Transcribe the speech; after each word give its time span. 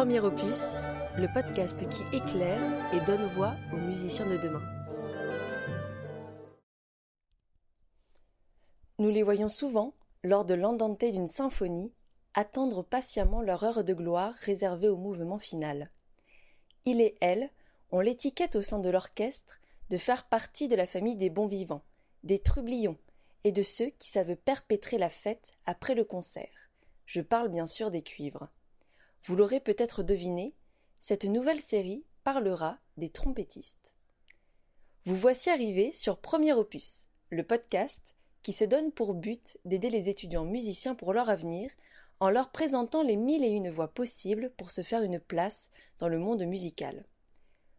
Premier 0.00 0.20
opus, 0.20 0.62
le 1.18 1.30
podcast 1.30 1.86
qui 1.90 2.16
éclaire 2.16 2.58
et 2.94 3.04
donne 3.04 3.26
voix 3.34 3.54
aux 3.70 3.76
musiciens 3.76 4.24
de 4.24 4.38
demain. 4.38 4.62
Nous 8.98 9.10
les 9.10 9.22
voyons 9.22 9.50
souvent, 9.50 9.92
lors 10.22 10.46
de 10.46 10.54
l'andante 10.54 11.04
d'une 11.04 11.28
symphonie, 11.28 11.92
attendre 12.32 12.82
patiemment 12.82 13.42
leur 13.42 13.62
heure 13.62 13.84
de 13.84 13.92
gloire 13.92 14.32
réservée 14.32 14.88
au 14.88 14.96
mouvement 14.96 15.38
final. 15.38 15.90
Il 16.86 17.02
et 17.02 17.18
elle 17.20 17.50
ont 17.90 18.00
l'étiquette 18.00 18.56
au 18.56 18.62
sein 18.62 18.78
de 18.78 18.88
l'orchestre 18.88 19.60
de 19.90 19.98
faire 19.98 20.30
partie 20.30 20.68
de 20.68 20.76
la 20.76 20.86
famille 20.86 21.16
des 21.16 21.28
bons 21.28 21.46
vivants, 21.46 21.84
des 22.24 22.38
trublions, 22.38 22.96
et 23.44 23.52
de 23.52 23.62
ceux 23.62 23.90
qui 23.98 24.08
savent 24.08 24.36
perpétrer 24.36 24.96
la 24.96 25.10
fête 25.10 25.52
après 25.66 25.94
le 25.94 26.04
concert. 26.04 26.70
Je 27.04 27.20
parle 27.20 27.50
bien 27.50 27.66
sûr 27.66 27.90
des 27.90 28.00
cuivres. 28.00 28.48
Vous 29.24 29.36
l'aurez 29.36 29.60
peut-être 29.60 30.02
deviné, 30.02 30.54
cette 31.00 31.24
nouvelle 31.24 31.60
série 31.60 32.04
parlera 32.24 32.78
des 32.96 33.10
trompettistes. 33.10 33.94
Vous 35.04 35.16
voici 35.16 35.50
arrivé 35.50 35.92
sur 35.92 36.18
Premier 36.18 36.54
Opus, 36.54 37.04
le 37.28 37.42
podcast 37.42 38.14
qui 38.42 38.52
se 38.54 38.64
donne 38.64 38.92
pour 38.92 39.12
but 39.12 39.58
d'aider 39.66 39.90
les 39.90 40.08
étudiants 40.08 40.46
musiciens 40.46 40.94
pour 40.94 41.12
leur 41.12 41.28
avenir 41.28 41.70
en 42.18 42.30
leur 42.30 42.50
présentant 42.50 43.02
les 43.02 43.16
mille 43.16 43.44
et 43.44 43.50
une 43.50 43.70
voies 43.70 43.92
possibles 43.92 44.52
pour 44.56 44.70
se 44.70 44.82
faire 44.82 45.02
une 45.02 45.20
place 45.20 45.70
dans 45.98 46.08
le 46.08 46.18
monde 46.18 46.42
musical. 46.44 47.04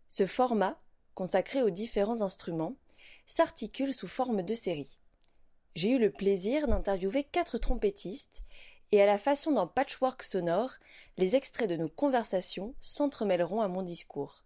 Ce 0.07 0.27
format, 0.27 0.79
consacré 1.15 1.63
aux 1.63 1.69
différents 1.71 2.21
instruments, 2.21 2.75
s'articule 3.25 3.93
sous 3.93 4.07
forme 4.07 4.43
de 4.43 4.53
série. 4.53 4.99
J'ai 5.75 5.91
eu 5.91 5.99
le 5.99 6.11
plaisir 6.11 6.67
d'interviewer 6.67 7.23
quatre 7.23 7.57
trompettistes 7.57 8.43
et 8.91 9.01
à 9.01 9.05
la 9.05 9.17
façon 9.17 9.51
d'un 9.51 9.67
patchwork 9.67 10.23
sonore, 10.23 10.73
les 11.17 11.35
extraits 11.35 11.69
de 11.69 11.77
nos 11.77 11.87
conversations 11.87 12.75
s'entremêleront 12.79 13.61
à 13.61 13.67
mon 13.67 13.83
discours. 13.83 14.43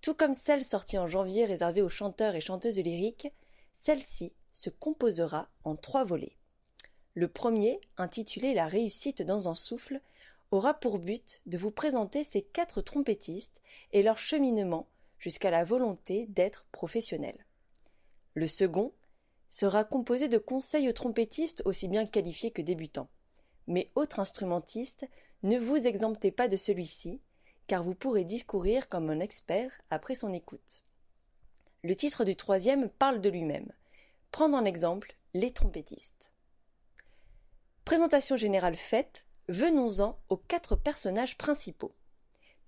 Tout 0.00 0.14
comme 0.14 0.34
celle 0.34 0.64
sortie 0.64 0.98
en 0.98 1.06
janvier 1.06 1.44
réservée 1.44 1.82
aux 1.82 1.88
chanteurs 1.88 2.34
et 2.34 2.40
chanteuses 2.40 2.78
lyriques, 2.78 3.32
celle-ci 3.74 4.34
se 4.50 4.68
composera 4.68 5.48
en 5.64 5.76
trois 5.76 6.04
volets. 6.04 6.36
Le 7.14 7.28
premier, 7.28 7.80
intitulé 7.98 8.54
La 8.54 8.66
réussite 8.66 9.22
dans 9.22 9.48
un 9.48 9.54
souffle, 9.54 10.00
aura 10.50 10.74
pour 10.74 10.98
but 10.98 11.40
de 11.46 11.56
vous 11.56 11.70
présenter 11.70 12.24
ces 12.24 12.42
quatre 12.42 12.82
trompettistes 12.82 13.60
et 13.92 14.02
leur 14.02 14.18
cheminement 14.18 14.88
jusqu'à 15.18 15.50
la 15.50 15.64
volonté 15.64 16.26
d'être 16.26 16.66
professionnels. 16.72 17.46
Le 18.34 18.46
second 18.46 18.92
sera 19.50 19.84
composé 19.84 20.28
de 20.28 20.38
conseils 20.38 20.88
aux 20.88 20.92
trompettistes 20.92 21.62
aussi 21.64 21.86
bien 21.86 22.06
qualifiés 22.06 22.50
que 22.50 22.62
débutants. 22.62 23.08
Mais 23.66 23.90
autres 23.94 24.20
instrumentistes, 24.20 25.06
ne 25.42 25.58
vous 25.58 25.86
exemptez 25.86 26.30
pas 26.30 26.48
de 26.48 26.56
celui-ci, 26.56 27.20
car 27.66 27.82
vous 27.82 27.94
pourrez 27.94 28.24
discourir 28.24 28.88
comme 28.88 29.10
un 29.10 29.20
expert 29.20 29.70
après 29.90 30.14
son 30.14 30.32
écoute. 30.32 30.82
Le 31.84 31.96
titre 31.96 32.24
du 32.24 32.36
troisième 32.36 32.88
parle 32.88 33.20
de 33.20 33.28
lui-même. 33.28 33.72
Prendre 34.30 34.56
en 34.56 34.64
exemple 34.64 35.14
les 35.34 35.50
trompettistes. 35.50 36.30
Présentation 37.84 38.36
générale 38.36 38.76
faite, 38.76 39.24
venons-en 39.48 40.16
aux 40.28 40.36
quatre 40.36 40.76
personnages 40.76 41.36
principaux. 41.36 41.92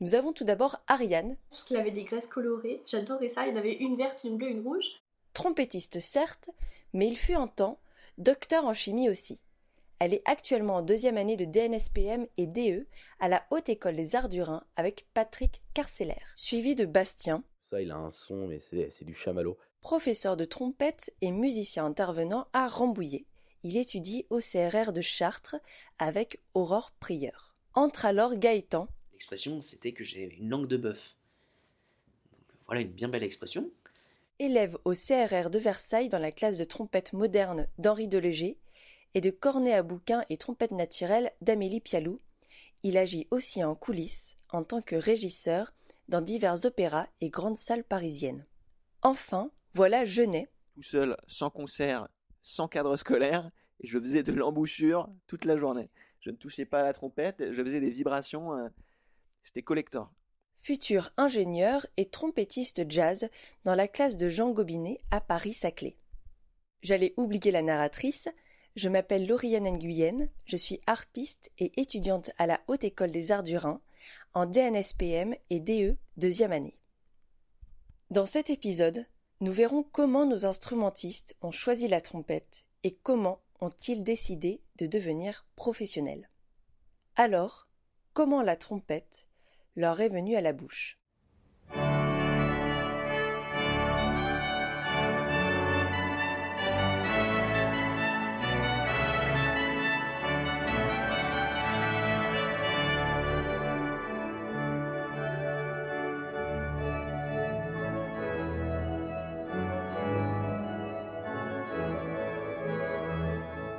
Nous 0.00 0.16
avons 0.16 0.32
tout 0.32 0.44
d'abord 0.44 0.80
Ariane. 0.88 1.36
Parce 1.50 1.62
qu'il 1.62 1.76
avait 1.76 1.92
des 1.92 2.02
graisses 2.02 2.26
colorées, 2.26 2.82
j'adorais 2.86 3.28
ça, 3.28 3.46
il 3.46 3.56
avait 3.56 3.74
une 3.74 3.96
verte, 3.96 4.24
une 4.24 4.36
bleue, 4.36 4.50
une 4.50 4.66
rouge. 4.66 4.86
Trompettiste 5.32 6.00
certes, 6.00 6.50
mais 6.92 7.06
il 7.06 7.16
fut 7.16 7.36
en 7.36 7.46
temps 7.46 7.78
docteur 8.18 8.64
en 8.64 8.74
chimie 8.74 9.08
aussi. 9.08 9.40
Elle 9.98 10.14
est 10.14 10.22
actuellement 10.24 10.76
en 10.76 10.82
deuxième 10.82 11.16
année 11.16 11.36
de 11.36 11.44
DNSPM 11.44 12.26
et 12.36 12.46
DE 12.46 12.86
à 13.20 13.28
la 13.28 13.46
Haute 13.50 13.68
École 13.68 13.96
des 13.96 14.16
Arts 14.16 14.28
du 14.28 14.42
Rhin 14.42 14.64
avec 14.76 15.06
Patrick 15.14 15.62
Carceller, 15.72 16.20
suivi 16.34 16.74
de 16.74 16.84
Bastien. 16.84 17.44
Ça, 17.70 17.80
il 17.80 17.90
a 17.90 17.96
un 17.96 18.10
son, 18.10 18.48
mais 18.48 18.60
c'est 18.60 19.04
du 19.04 19.14
chamallow. 19.14 19.56
Professeur 19.80 20.36
de 20.36 20.44
trompette 20.44 21.12
et 21.20 21.30
musicien 21.30 21.84
intervenant 21.84 22.48
à 22.52 22.68
Rambouillet. 22.68 23.26
Il 23.62 23.76
étudie 23.76 24.26
au 24.30 24.40
CRR 24.40 24.92
de 24.92 25.00
Chartres 25.00 25.56
avec 25.98 26.40
Aurore 26.54 26.92
Prieur. 27.00 27.54
Entre 27.74 28.04
alors 28.04 28.36
Gaëtan. 28.36 28.88
L'expression, 29.12 29.60
c'était 29.62 29.92
que 29.92 30.04
j'ai 30.04 30.34
une 30.38 30.50
langue 30.50 30.66
de 30.66 30.76
bœuf. 30.76 31.16
voilà 32.66 32.82
une 32.82 32.92
bien 32.92 33.08
belle 33.08 33.22
expression. 33.22 33.70
Élève 34.38 34.76
au 34.84 34.92
CRR 34.92 35.48
de 35.48 35.58
Versailles 35.58 36.08
dans 36.08 36.18
la 36.18 36.32
classe 36.32 36.58
de 36.58 36.64
trompette 36.64 37.12
moderne 37.12 37.68
d'Henri 37.78 38.08
Deleger 38.08 38.58
et 39.14 39.20
de 39.20 39.30
cornet 39.30 39.72
à 39.72 39.82
bouquin 39.82 40.24
et 40.28 40.36
trompette 40.36 40.72
naturelle 40.72 41.32
d'Amélie 41.40 41.80
Pialou. 41.80 42.20
Il 42.82 42.96
agit 42.96 43.26
aussi 43.30 43.64
en 43.64 43.74
coulisses 43.74 44.36
en 44.50 44.62
tant 44.62 44.82
que 44.82 44.96
régisseur 44.96 45.72
dans 46.08 46.20
divers 46.20 46.64
opéras 46.64 47.08
et 47.20 47.30
grandes 47.30 47.56
salles 47.56 47.84
parisiennes. 47.84 48.46
Enfin, 49.02 49.50
voilà 49.74 50.04
Genet. 50.04 50.50
Tout 50.74 50.82
seul, 50.82 51.16
sans 51.26 51.50
concert, 51.50 52.08
sans 52.42 52.68
cadre 52.68 52.96
scolaire, 52.96 53.50
et 53.80 53.86
je 53.86 53.98
faisais 53.98 54.22
de 54.22 54.32
l'embouchure 54.32 55.08
toute 55.26 55.44
la 55.44 55.56
journée. 55.56 55.90
Je 56.20 56.30
ne 56.30 56.36
touchais 56.36 56.64
pas 56.64 56.80
à 56.80 56.84
la 56.84 56.92
trompette, 56.92 57.50
je 57.50 57.62
faisais 57.62 57.80
des 57.80 57.90
vibrations, 57.90 58.54
euh, 58.54 58.68
c'était 59.42 59.62
collector. 59.62 60.10
Futur 60.56 61.10
ingénieur 61.16 61.86
et 61.96 62.08
trompettiste 62.08 62.90
jazz 62.90 63.28
dans 63.64 63.74
la 63.74 63.88
classe 63.88 64.16
de 64.16 64.28
Jean 64.28 64.50
Gobinet 64.50 65.00
à 65.10 65.20
Paris-Saclay. 65.20 65.96
J'allais 66.82 67.12
oublier 67.16 67.50
la 67.50 67.62
narratrice, 67.62 68.28
je 68.76 68.88
m'appelle 68.88 69.26
Lauriane 69.26 69.70
Nguyen, 69.70 70.28
je 70.46 70.56
suis 70.56 70.80
harpiste 70.86 71.50
et 71.58 71.80
étudiante 71.80 72.30
à 72.38 72.46
la 72.46 72.60
Haute 72.66 72.84
École 72.84 73.12
des 73.12 73.30
Arts 73.30 73.42
du 73.42 73.56
Rhin, 73.56 73.80
en 74.34 74.46
DNSPM 74.46 75.34
et 75.50 75.60
DE 75.60 75.96
deuxième 76.16 76.52
année. 76.52 76.78
Dans 78.10 78.26
cet 78.26 78.50
épisode, 78.50 79.06
nous 79.40 79.52
verrons 79.52 79.82
comment 79.82 80.26
nos 80.26 80.44
instrumentistes 80.44 81.36
ont 81.40 81.52
choisi 81.52 81.88
la 81.88 82.00
trompette 82.00 82.64
et 82.82 82.94
comment 82.94 83.40
ont-ils 83.60 84.04
décidé 84.04 84.62
de 84.76 84.86
devenir 84.86 85.46
professionnels. 85.56 86.28
Alors, 87.16 87.68
comment 88.12 88.42
la 88.42 88.56
trompette 88.56 89.26
leur 89.76 90.00
est 90.00 90.08
venue 90.08 90.36
à 90.36 90.40
la 90.40 90.52
bouche? 90.52 90.98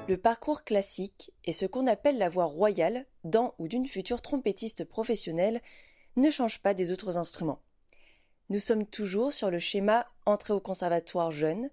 Le 0.07 0.17
parcours 0.17 0.63
classique 0.63 1.31
et 1.45 1.53
ce 1.53 1.65
qu'on 1.65 1.87
appelle 1.87 2.19
la 2.19 2.29
voie 2.29 2.45
royale 2.45 3.07
dans 3.23 3.55
ou 3.57 3.67
d'une 3.67 3.87
future 3.87 4.21
trompettiste 4.21 4.85
professionnelle 4.85 5.61
ne 6.15 6.29
change 6.29 6.61
pas 6.61 6.75
des 6.75 6.91
autres 6.91 7.17
instruments. 7.17 7.63
Nous 8.49 8.59
sommes 8.59 8.85
toujours 8.85 9.33
sur 9.33 9.49
le 9.49 9.57
schéma 9.57 10.05
entrée 10.27 10.53
au 10.53 10.59
conservatoire 10.59 11.31
jeune, 11.31 11.71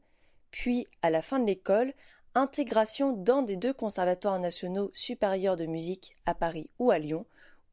puis 0.50 0.88
à 1.02 1.10
la 1.10 1.20
fin 1.20 1.38
de 1.38 1.46
l'école, 1.46 1.92
intégration 2.34 3.12
dans 3.12 3.42
des 3.42 3.56
deux 3.56 3.74
conservatoires 3.74 4.40
nationaux 4.40 4.90
supérieurs 4.94 5.56
de 5.56 5.66
musique 5.66 6.16
à 6.24 6.34
Paris 6.34 6.70
ou 6.78 6.90
à 6.90 6.98
Lyon, 6.98 7.26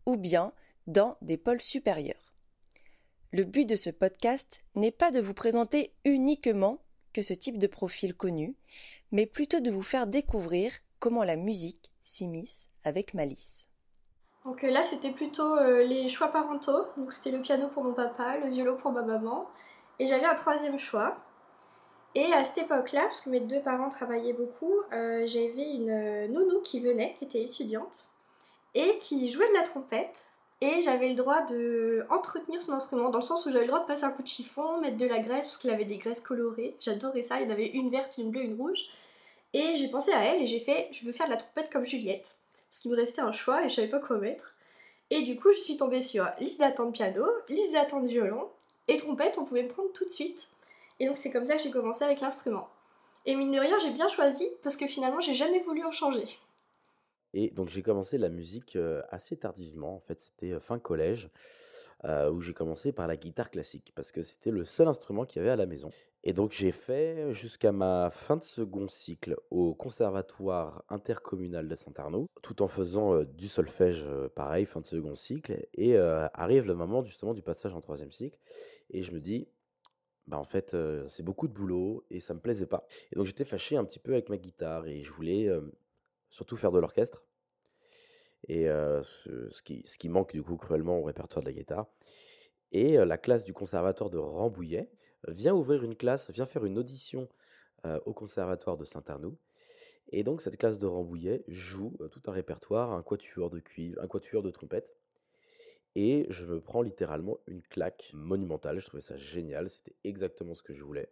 ou 0.06 0.18
bien 0.18 0.52
dans 0.88 1.16
des 1.22 1.38
pôles 1.38 1.62
supérieurs. 1.62 2.34
Le 3.32 3.46
but 3.46 3.66
de 3.66 3.78
ce 3.78 3.92
podcast 3.92 4.62
n'est 4.76 4.92
pas 4.92 5.12
de 5.12 5.22
vous 5.22 5.34
présenter 5.34 5.94
uniquement 6.04 6.80
que 7.14 7.22
ce 7.22 7.34
type 7.34 7.60
de 7.60 7.68
profil 7.68 8.14
connu, 8.14 8.56
mais 9.12 9.26
plutôt 9.26 9.60
de 9.60 9.72
vous 9.72 9.84
faire 9.84 10.08
découvrir 10.08 10.72
comment 11.00 11.24
la 11.24 11.36
musique 11.36 11.92
s'immisce 12.02 12.70
avec 12.84 13.14
malice. 13.14 13.68
Donc 14.46 14.64
euh, 14.64 14.72
là, 14.72 14.84
c'était 14.84 15.12
plutôt 15.12 15.56
euh, 15.56 15.84
les 15.84 16.08
choix 16.10 16.30
parentaux. 16.30 16.86
Donc 16.98 17.14
c'était 17.14 17.32
le 17.32 17.42
piano 17.42 17.68
pour 17.68 17.84
mon 17.84 17.94
papa, 17.94 18.38
le 18.38 18.50
violon 18.50 18.78
pour 18.78 18.92
ma 18.92 19.02
maman, 19.02 19.50
et 20.00 20.08
j'avais 20.08 20.26
un 20.26 20.36
troisième 20.36 20.80
choix. 20.80 21.18
Et 22.16 22.34
à 22.34 22.44
cette 22.44 22.58
époque-là, 22.58 23.02
parce 23.04 23.22
que 23.22 23.30
mes 23.30 23.40
deux 23.40 23.62
parents 23.62 23.90
travaillaient 23.90 24.34
beaucoup, 24.34 24.74
euh, 24.94 25.26
j'avais 25.28 25.74
une 25.74 26.34
nounou 26.34 26.62
qui 26.62 26.80
venait, 26.80 27.16
qui 27.20 27.26
était 27.26 27.44
étudiante, 27.44 28.10
et 28.74 28.98
qui 29.00 29.30
jouait 29.32 29.48
de 29.50 29.54
la 29.54 29.64
trompette. 29.64 30.26
Et 30.62 30.82
j'avais 30.82 31.10
le 31.10 31.16
droit 31.16 31.42
de 31.44 32.06
entretenir 32.10 32.62
son 32.62 32.74
instrument, 32.74 33.10
dans 33.10 33.20
le 33.20 33.24
sens 33.24 33.46
où 33.46 33.52
j'avais 33.52 33.66
le 33.66 33.72
droit 33.72 33.82
de 33.82 33.88
passer 33.88 34.04
un 34.04 34.12
coup 34.12 34.24
de 34.24 34.28
chiffon, 34.28 34.82
mettre 34.82 34.98
de 34.98 35.06
la 35.06 35.20
graisse, 35.20 35.46
parce 35.46 35.58
qu'il 35.58 35.70
avait 35.70 35.86
des 35.86 35.98
graisses 35.98 36.20
colorées. 36.20 36.76
J'adorais 36.82 37.22
ça, 37.22 37.40
il 37.40 37.50
avait 37.50 37.68
une 37.68 37.90
verte, 37.90 38.18
une 38.18 38.30
bleue, 38.30 38.44
une 38.44 38.58
rouge. 38.60 38.82
Et 39.54 39.78
j'ai 39.78 39.88
pensé 39.88 40.12
à 40.12 40.24
elle 40.24 40.42
et 40.42 40.46
j'ai 40.46 40.60
fait, 40.60 40.90
je 40.92 41.06
veux 41.06 41.14
faire 41.14 41.28
de 41.28 41.32
la 41.32 41.38
trompette 41.38 41.72
comme 41.72 41.86
Juliette. 41.86 42.36
Parce 42.70 42.80
qu'il 42.80 42.92
me 42.92 42.98
restait 42.98 43.22
un 43.22 43.32
choix 43.32 43.64
et 43.64 43.70
je 43.70 43.76
savais 43.76 43.88
pas 43.88 44.00
quoi 44.00 44.18
mettre. 44.18 44.56
Et 45.10 45.22
du 45.22 45.38
coup, 45.38 45.52
je 45.54 45.60
suis 45.60 45.78
tombée 45.78 46.02
sur 46.02 46.28
liste 46.40 46.60
d'attente 46.60 46.94
piano, 46.94 47.26
liste 47.48 47.72
d'attente 47.72 48.06
violon, 48.06 48.50
et 48.88 48.98
trompette, 48.98 49.38
on 49.38 49.46
pouvait 49.46 49.64
me 49.64 49.70
prendre 49.70 49.92
tout 49.94 50.06
de 50.06 50.10
suite. 50.10 50.50
Et 51.00 51.08
donc 51.08 51.18
c'est 51.18 51.32
comme 51.32 51.46
ça 51.46 51.56
que 51.56 51.64
j'ai 51.64 51.72
commencé 51.72 52.04
avec 52.04 52.20
l'instrument. 52.20 52.68
Et 53.26 53.36
mine 53.36 53.52
de 53.52 53.60
rien, 53.60 53.78
j'ai 53.80 53.92
bien 53.92 54.08
choisi 54.08 54.48
parce 54.64 54.76
que 54.76 54.88
finalement, 54.88 55.22
j'ai 55.22 55.34
jamais 55.34 55.60
voulu 55.60 55.84
en 55.84 55.92
changer. 55.92 56.28
Et 57.34 57.52
donc 57.52 57.70
j'ai 57.70 57.82
commencé 57.82 58.18
la 58.18 58.30
musique 58.30 58.78
assez 59.10 59.38
tardivement. 59.38 59.96
En 59.96 60.00
fait, 60.00 60.20
c'était 60.20 60.60
fin 60.60 60.80
collège, 60.80 61.30
où 62.04 62.42
j'ai 62.42 62.54
commencé 62.54 62.92
par 62.92 63.08
la 63.08 63.18
guitare 63.18 63.52
classique, 63.52 63.92
parce 63.96 64.12
que 64.12 64.22
c'était 64.22 64.52
le 64.52 64.66
seul 64.66 64.88
instrument 64.88 65.26
qu'il 65.26 65.42
y 65.42 65.42
avait 65.42 65.52
à 65.52 65.58
la 65.58 65.66
maison. 65.66 65.90
Et 66.24 66.34
donc 66.34 66.52
j'ai 66.52 66.72
fait 66.72 67.34
jusqu'à 67.34 67.72
ma 67.72 68.10
fin 68.10 68.38
de 68.38 68.44
second 68.44 68.88
cycle 68.88 69.38
au 69.52 69.74
conservatoire 69.74 70.84
intercommunal 70.90 71.68
de 71.68 71.76
Saint-Arnaud, 71.76 72.28
tout 72.42 72.62
en 72.62 72.68
faisant 72.68 73.24
du 73.24 73.48
solfège, 73.48 74.06
pareil, 74.36 74.66
fin 74.66 74.82
de 74.82 74.86
second 74.86 75.16
cycle. 75.16 75.66
Et 75.74 75.98
arrive 75.98 76.66
le 76.66 76.76
moment 76.76 77.04
justement 77.04 77.34
du 77.34 77.42
passage 77.42 77.74
en 77.74 77.82
troisième 77.82 78.12
cycle, 78.12 78.38
et 78.92 79.04
je 79.04 79.12
me 79.12 79.20
dis, 79.20 79.48
bah 80.28 80.38
en 80.38 80.46
fait, 80.46 80.76
c'est 81.10 81.24
beaucoup 81.24 81.48
de 81.48 81.54
boulot 81.54 82.06
et 82.10 82.20
ça 82.20 82.34
me 82.34 82.40
plaisait 82.40 82.66
pas. 82.66 82.86
Et 83.12 83.16
donc 83.16 83.26
j'étais 83.26 83.46
fâché 83.46 83.78
un 83.78 83.84
petit 83.84 84.00
peu 84.00 84.14
avec 84.14 84.30
ma 84.30 84.38
guitare 84.38 84.88
et 84.88 85.04
je 85.04 85.12
voulais 85.12 85.50
surtout 86.30 86.58
faire 86.58 86.72
de 86.72 86.80
l'orchestre. 86.80 87.24
Et 88.48 88.70
euh, 88.70 89.04
ce, 89.04 89.62
qui, 89.62 89.84
ce 89.86 89.98
qui 89.98 90.10
manque 90.10 90.32
du 90.32 90.42
coup 90.42 90.58
cruellement 90.58 91.00
au 91.00 91.04
répertoire 91.04 91.44
de 91.44 91.50
la 91.50 91.54
guitare. 91.54 91.88
Et 92.72 92.98
euh, 92.98 93.06
la 93.06 93.18
classe 93.18 93.44
du 93.44 93.54
conservatoire 93.54 94.10
de 94.10 94.18
Rambouillet 94.18 94.90
vient 95.28 95.54
ouvrir 95.54 95.84
une 95.84 95.96
classe, 95.96 96.30
vient 96.32 96.46
faire 96.46 96.66
une 96.66 96.78
audition 96.78 97.28
euh, 97.86 98.00
au 98.06 98.14
conservatoire 98.14 98.78
de 98.78 98.86
Saint-Arnoux. 98.86 99.38
Et 100.12 100.24
donc 100.24 100.42
cette 100.42 100.58
classe 100.58 100.80
de 100.80 100.88
Rambouillet 100.88 101.44
joue 101.48 101.96
tout 102.12 102.22
un 102.28 102.32
répertoire, 102.32 102.92
un 102.94 103.04
quatuor 103.04 103.50
de 103.50 103.60
cuivre, 103.60 104.02
un 104.02 104.08
quatuor 104.08 104.42
de 104.42 104.50
trompette. 104.50 104.96
Et 105.96 106.28
je 106.30 106.46
me 106.46 106.62
prends 106.62 106.82
littéralement 106.82 107.40
une 107.48 107.62
claque 107.62 108.10
monumentale. 108.14 108.80
Je 108.80 108.86
trouvais 108.86 109.02
ça 109.02 109.18
génial. 109.18 109.70
C'était 109.70 109.96
exactement 110.04 110.56
ce 110.56 110.64
que 110.64 110.74
je 110.74 110.84
voulais. 110.84 111.10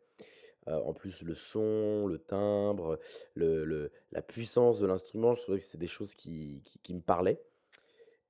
Euh, 0.67 0.79
en 0.85 0.93
plus, 0.93 1.21
le 1.21 1.33
son, 1.35 2.07
le 2.07 2.17
timbre, 2.19 2.99
le, 3.35 3.91
la 4.11 4.21
puissance 4.21 4.79
de 4.79 4.87
l'instrument, 4.87 5.35
je 5.35 5.41
trouvais 5.41 5.59
que 5.59 5.63
c'était 5.63 5.77
des 5.77 5.87
choses 5.87 6.15
qui, 6.15 6.63
qui- 6.83 6.93
me 6.93 7.01
parlaient. 7.01 7.41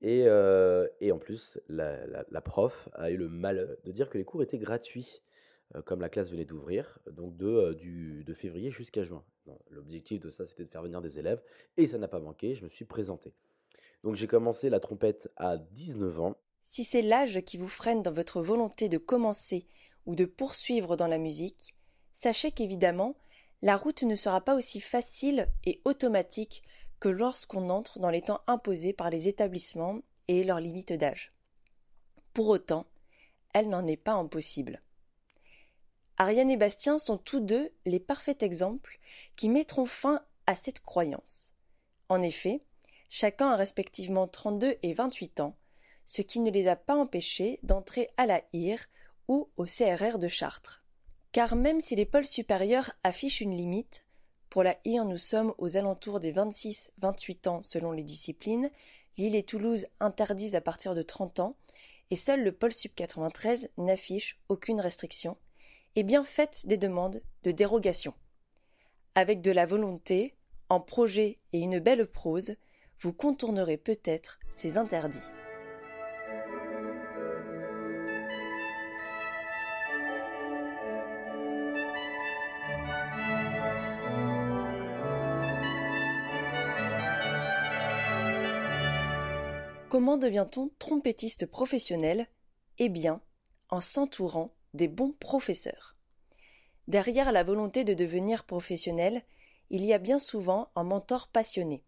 Et, 0.00 0.24
euh, 0.26 0.86
et 1.00 1.10
en 1.12 1.18
plus, 1.18 1.58
la, 1.68 2.40
prof 2.40 2.88
a 2.94 3.10
eu 3.10 3.16
le 3.16 3.28
malheur 3.28 3.76
de 3.84 3.92
dire 3.92 4.08
que 4.10 4.18
les 4.18 4.24
cours 4.24 4.42
étaient 4.42 4.58
gratuits, 4.58 5.22
euh, 5.74 5.82
comme 5.82 6.00
la 6.00 6.08
classe 6.08 6.30
venait 6.30 6.44
d'ouvrir, 6.44 6.98
donc 7.10 7.36
de, 7.36 7.72
du, 7.74 8.22
de 8.24 8.34
février 8.34 8.70
jusqu'à 8.70 9.04
juin. 9.04 9.24
L'objectif 9.70 10.20
de 10.20 10.30
ça, 10.30 10.46
c'était 10.46 10.64
de 10.64 10.70
faire 10.70 10.82
venir 10.82 11.00
des 11.00 11.18
élèves, 11.18 11.42
et 11.76 11.86
ça 11.86 11.98
n'a 11.98 12.08
pas 12.08 12.20
manqué, 12.20 12.54
je 12.54 12.64
me 12.64 12.68
suis 12.68 12.84
présenté. 12.84 13.32
Donc 14.04 14.14
j'ai 14.14 14.26
commencé 14.28 14.70
la 14.70 14.78
trompette 14.78 15.28
à 15.36 15.56
19 15.56 16.20
ans. 16.20 16.36
Si 16.62 16.84
c'est 16.84 17.02
l'âge 17.02 17.40
qui 17.40 17.56
vous 17.56 17.68
freine 17.68 18.02
dans 18.02 18.12
votre 18.12 18.40
volonté 18.42 18.88
de 18.88 18.98
commencer 18.98 19.66
ou 20.06 20.14
de 20.14 20.26
poursuivre 20.26 20.96
dans 20.96 21.08
la 21.08 21.18
musique, 21.18 21.74
sachez 22.20 22.50
qu'évidemment, 22.50 23.14
la 23.62 23.76
route 23.76 24.02
ne 24.02 24.16
sera 24.16 24.40
pas 24.40 24.56
aussi 24.56 24.80
facile 24.80 25.46
et 25.64 25.80
automatique 25.84 26.64
que 26.98 27.08
lorsqu'on 27.08 27.70
entre 27.70 28.00
dans 28.00 28.10
les 28.10 28.22
temps 28.22 28.40
imposés 28.48 28.92
par 28.92 29.08
les 29.08 29.28
établissements 29.28 30.00
et 30.26 30.42
leurs 30.42 30.58
limites 30.58 30.92
d'âge. 30.92 31.32
Pour 32.34 32.48
autant, 32.48 32.86
elle 33.54 33.68
n'en 33.68 33.86
est 33.86 33.96
pas 33.96 34.14
impossible. 34.14 34.82
Ariane 36.16 36.50
et 36.50 36.56
Bastien 36.56 36.98
sont 36.98 37.18
tous 37.18 37.38
deux 37.38 37.70
les 37.86 38.00
parfaits 38.00 38.42
exemples 38.42 38.98
qui 39.36 39.48
mettront 39.48 39.86
fin 39.86 40.24
à 40.46 40.56
cette 40.56 40.80
croyance. 40.80 41.52
En 42.08 42.20
effet, 42.20 42.62
chacun 43.08 43.50
a 43.50 43.56
respectivement 43.56 44.26
32 44.26 44.76
et 44.82 44.92
28 44.92 45.38
ans, 45.38 45.56
ce 46.04 46.22
qui 46.22 46.40
ne 46.40 46.50
les 46.50 46.66
a 46.66 46.74
pas 46.74 46.96
empêchés 46.96 47.60
d'entrer 47.62 48.10
à 48.16 48.26
la 48.26 48.42
IR 48.52 48.80
ou 49.28 49.48
au 49.56 49.66
CRR 49.66 50.18
de 50.18 50.26
Chartres. 50.26 50.82
Car 51.32 51.56
même 51.56 51.80
si 51.80 51.94
les 51.94 52.06
pôles 52.06 52.26
supérieurs 52.26 52.92
affichent 53.04 53.40
une 53.40 53.56
limite, 53.56 54.04
pour 54.48 54.62
la 54.62 54.76
IR 54.84 55.04
nous 55.04 55.18
sommes 55.18 55.54
aux 55.58 55.76
alentours 55.76 56.20
des 56.20 56.32
26-28 56.32 57.48
ans 57.48 57.62
selon 57.62 57.92
les 57.92 58.02
disciplines, 58.02 58.70
Lille 59.18 59.34
et 59.34 59.42
Toulouse 59.42 59.86
interdisent 60.00 60.54
à 60.54 60.60
partir 60.60 60.94
de 60.94 61.02
30 61.02 61.40
ans, 61.40 61.56
et 62.10 62.16
seul 62.16 62.42
le 62.42 62.52
pôle 62.52 62.72
sub 62.72 62.94
93 62.94 63.68
n'affiche 63.76 64.40
aucune 64.48 64.80
restriction, 64.80 65.36
et 65.96 66.02
bien 66.02 66.24
faites 66.24 66.66
des 66.66 66.78
demandes 66.78 67.22
de 67.42 67.50
dérogation. 67.50 68.14
Avec 69.14 69.42
de 69.42 69.50
la 69.50 69.66
volonté, 69.66 70.34
en 70.70 70.80
projet 70.80 71.38
et 71.52 71.60
une 71.60 71.78
belle 71.78 72.06
prose, 72.06 72.56
vous 73.00 73.12
contournerez 73.12 73.76
peut-être 73.76 74.38
ces 74.50 74.78
interdits. 74.78 75.18
Comment 89.88 90.18
devient-on 90.18 90.70
trompettiste 90.78 91.46
professionnel? 91.46 92.26
Eh 92.76 92.90
bien, 92.90 93.22
en 93.70 93.80
s'entourant 93.80 94.52
des 94.74 94.86
bons 94.86 95.12
professeurs. 95.12 95.96
Derrière 96.88 97.32
la 97.32 97.42
volonté 97.42 97.84
de 97.84 97.94
devenir 97.94 98.44
professionnel, 98.44 99.22
il 99.70 99.82
y 99.86 99.94
a 99.94 99.98
bien 99.98 100.18
souvent 100.18 100.68
un 100.76 100.84
mentor 100.84 101.28
passionné. 101.28 101.84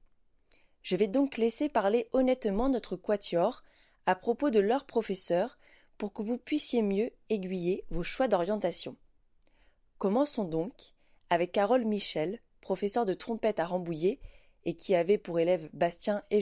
Je 0.81 0.97
vais 0.97 1.09
donc 1.09 1.37
laisser 1.37 1.69
parler 1.69 2.09
honnêtement 2.13 2.71
notre 2.71 2.97
quatuor 2.97 3.65
à 4.07 4.15
propos 4.15 4.49
de 4.49 4.61
leur 4.61 4.87
professeur 4.87 5.59
pour 5.99 6.15
que 6.15 6.23
vous 6.23 6.39
puissiez 6.39 6.81
mieux 6.81 7.11
aiguiller 7.29 7.85
vos 7.91 8.03
choix 8.03 8.29
d'orientation. 8.29 8.97
Commençons 9.99 10.45
donc 10.45 10.95
avec 11.29 11.53
Carole 11.53 11.85
Michel, 11.85 12.41
professeur 12.63 13.05
de 13.05 13.13
trompette 13.13 13.61
à 13.61 13.67
Rambouillet 13.67 14.21
et 14.65 14.75
qui 14.75 14.95
avait 14.95 15.19
pour 15.19 15.39
élèves 15.39 15.69
Bastien 15.75 16.23
et 16.31 16.41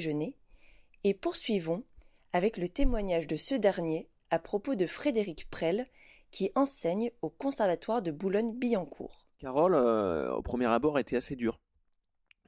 et 1.04 1.14
poursuivons 1.14 1.84
avec 2.32 2.56
le 2.56 2.68
témoignage 2.68 3.26
de 3.26 3.36
ce 3.36 3.54
dernier 3.54 4.08
à 4.30 4.38
propos 4.38 4.74
de 4.74 4.86
Frédéric 4.86 5.48
Prel, 5.50 5.86
qui 6.30 6.50
enseigne 6.54 7.10
au 7.22 7.30
Conservatoire 7.30 8.02
de 8.02 8.10
Boulogne-Billancourt. 8.10 9.26
Carole, 9.38 9.74
euh, 9.74 10.32
au 10.34 10.42
premier 10.42 10.66
abord, 10.66 10.98
était 10.98 11.16
assez 11.16 11.36
dure. 11.36 11.60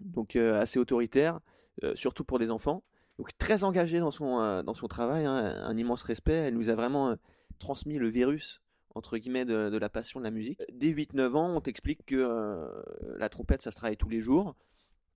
Donc 0.00 0.36
euh, 0.36 0.60
assez 0.60 0.78
autoritaire, 0.78 1.40
euh, 1.82 1.94
surtout 1.94 2.24
pour 2.24 2.38
des 2.38 2.50
enfants. 2.50 2.82
Donc 3.18 3.36
très 3.38 3.64
engagée 3.64 4.00
dans 4.00 4.10
son, 4.10 4.88
travail, 4.88 5.24
hein, 5.24 5.36
un 5.36 5.76
immense 5.76 6.02
respect. 6.02 6.32
Elle 6.32 6.54
nous 6.54 6.68
a 6.68 6.74
vraiment 6.74 7.16
transmis 7.58 7.98
le 7.98 8.08
virus, 8.08 8.62
entre 8.94 9.18
guillemets, 9.18 9.44
de, 9.44 9.68
de 9.68 9.78
la 9.78 9.90
passion 9.90 10.20
de 10.20 10.24
la 10.24 10.30
musique. 10.30 10.60
Dès 10.72 10.88
8-9 10.88 11.34
ans, 11.36 11.54
on 11.54 11.60
t'explique 11.60 12.04
que 12.06 12.82
la 13.18 13.28
trompette, 13.28 13.60
ça 13.60 13.70
se 13.70 13.76
travaille 13.76 13.98
tous 13.98 14.08
les 14.08 14.20
jours, 14.20 14.54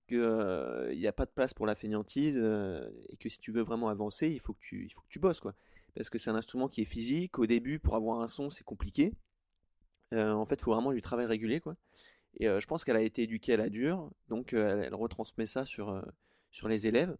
qu'il 0.05 0.97
n'y 0.97 1.07
a 1.07 1.13
pas 1.13 1.25
de 1.25 1.31
place 1.31 1.53
pour 1.53 1.65
la 1.65 1.75
fainéantise, 1.75 2.37
et 2.37 3.17
que 3.17 3.29
si 3.29 3.39
tu 3.39 3.51
veux 3.51 3.63
vraiment 3.63 3.89
avancer, 3.89 4.27
il 4.29 4.39
faut 4.39 4.53
que 4.53 4.61
tu, 4.61 4.85
il 4.85 4.89
faut 4.93 5.01
que 5.01 5.09
tu 5.09 5.19
bosses, 5.19 5.39
quoi. 5.39 5.53
Parce 5.95 6.09
que 6.09 6.17
c'est 6.17 6.29
un 6.29 6.35
instrument 6.35 6.67
qui 6.67 6.81
est 6.81 6.85
physique. 6.85 7.39
Au 7.39 7.45
début, 7.45 7.79
pour 7.79 7.95
avoir 7.95 8.21
un 8.21 8.27
son, 8.27 8.49
c'est 8.49 8.63
compliqué. 8.63 9.13
En 10.11 10.45
fait, 10.45 10.55
il 10.55 10.63
faut 10.63 10.73
vraiment 10.73 10.93
du 10.93 11.01
travail 11.01 11.25
régulier, 11.25 11.59
quoi. 11.59 11.75
Et 12.39 12.47
je 12.47 12.67
pense 12.67 12.83
qu'elle 12.83 12.97
a 12.97 13.01
été 13.01 13.23
éduquée 13.23 13.53
à 13.53 13.57
la 13.57 13.69
dure, 13.69 14.11
donc 14.27 14.53
elle, 14.53 14.93
retransmet 14.93 15.45
ça 15.45 15.63
sur, 15.65 16.03
sur 16.51 16.67
les 16.67 16.85
élèves. 16.87 17.15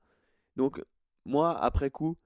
Donc, 0.55 0.83
moi, 1.23 1.57
après 1.57 1.89
coup, 1.89 2.17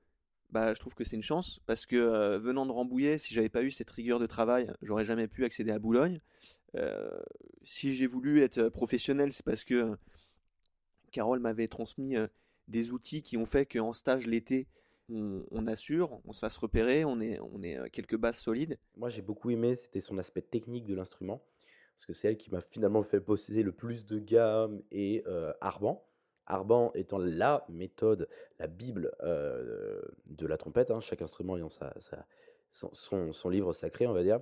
bah, 0.49 0.73
je 0.73 0.79
trouve 0.79 0.95
que 0.95 1.03
c'est 1.03 1.15
une 1.15 1.21
chance, 1.21 1.59
parce 1.67 1.85
que 1.85 2.37
venant 2.37 2.65
de 2.65 2.71
Rambouillet, 2.71 3.19
si 3.19 3.33
j'avais 3.33 3.49
pas 3.49 3.61
eu 3.61 3.69
cette 3.69 3.91
rigueur 3.91 4.19
de 4.19 4.25
travail, 4.25 4.73
j'aurais 4.81 5.05
jamais 5.05 5.27
pu 5.27 5.45
accéder 5.45 5.71
à 5.71 5.77
Boulogne. 5.77 6.19
Si 7.63 7.93
j'ai 7.93 8.07
voulu 8.07 8.41
être 8.41 8.69
professionnel, 8.69 9.31
c'est 9.31 9.45
parce 9.45 9.63
que 9.63 9.95
Carole 11.09 11.39
m'avait 11.39 11.67
transmis 11.67 12.15
des 12.67 12.91
outils 12.91 13.21
qui 13.21 13.37
ont 13.37 13.45
fait 13.45 13.65
qu'en 13.65 13.93
stage 13.93 14.27
l'été, 14.27 14.67
on, 15.09 15.43
on 15.51 15.67
assure, 15.67 16.19
on 16.25 16.33
se 16.33 16.39
fasse 16.39 16.57
repérer, 16.57 17.03
on 17.05 17.19
est, 17.19 17.39
on 17.39 17.61
est 17.61 17.89
quelques 17.89 18.17
bases 18.17 18.37
solides. 18.37 18.77
Moi, 18.95 19.09
j'ai 19.09 19.21
beaucoup 19.21 19.49
aimé, 19.49 19.75
c'était 19.75 20.01
son 20.01 20.17
aspect 20.17 20.41
technique 20.41 20.85
de 20.85 20.93
l'instrument, 20.95 21.41
parce 21.95 22.05
que 22.05 22.13
c'est 22.13 22.27
elle 22.29 22.37
qui 22.37 22.51
m'a 22.51 22.61
finalement 22.61 23.03
fait 23.03 23.19
posséder 23.21 23.63
le 23.63 23.71
plus 23.71 24.05
de 24.05 24.19
gamme 24.19 24.81
et 24.91 25.23
euh, 25.27 25.51
Arban. 25.61 26.05
Arban 26.45 26.91
étant 26.95 27.17
la 27.17 27.65
méthode, 27.69 28.27
la 28.59 28.67
bible 28.67 29.11
euh, 29.23 30.01
de 30.27 30.47
la 30.47 30.57
trompette, 30.57 30.91
hein, 30.91 30.99
chaque 31.01 31.21
instrument 31.21 31.57
ayant 31.57 31.69
sa, 31.69 31.93
sa- 31.99 32.25
son, 32.71 32.89
son- 32.93 33.33
son 33.33 33.49
livre 33.49 33.73
sacré, 33.73 34.07
on 34.07 34.13
va 34.13 34.23
dire. 34.23 34.39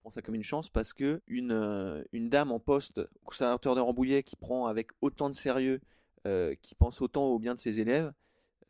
prends 0.00 0.10
ça 0.10 0.22
comme 0.22 0.34
une 0.34 0.42
chance 0.42 0.68
parce 0.68 0.92
que 0.92 1.20
une, 1.26 2.04
une 2.12 2.28
dame 2.28 2.52
en 2.52 2.60
poste 2.60 2.98
au 2.98 3.24
conservateur 3.24 3.74
de 3.74 3.80
Rambouillet 3.80 4.22
qui 4.22 4.36
prend 4.36 4.66
avec 4.66 4.90
autant 5.00 5.30
de 5.30 5.34
sérieux, 5.34 5.80
euh, 6.26 6.54
qui 6.62 6.74
pense 6.74 7.00
autant 7.00 7.26
au 7.26 7.38
bien 7.38 7.54
de 7.54 7.60
ses 7.60 7.80
élèves, 7.80 8.12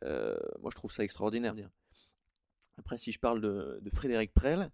euh, 0.03 0.37
moi 0.61 0.69
je 0.71 0.75
trouve 0.75 0.91
ça 0.91 1.03
extraordinaire. 1.03 1.53
Après, 2.77 2.97
si 2.97 3.11
je 3.11 3.19
parle 3.19 3.41
de, 3.41 3.89
Frédéric 3.93 4.33
Prel, 4.33 4.71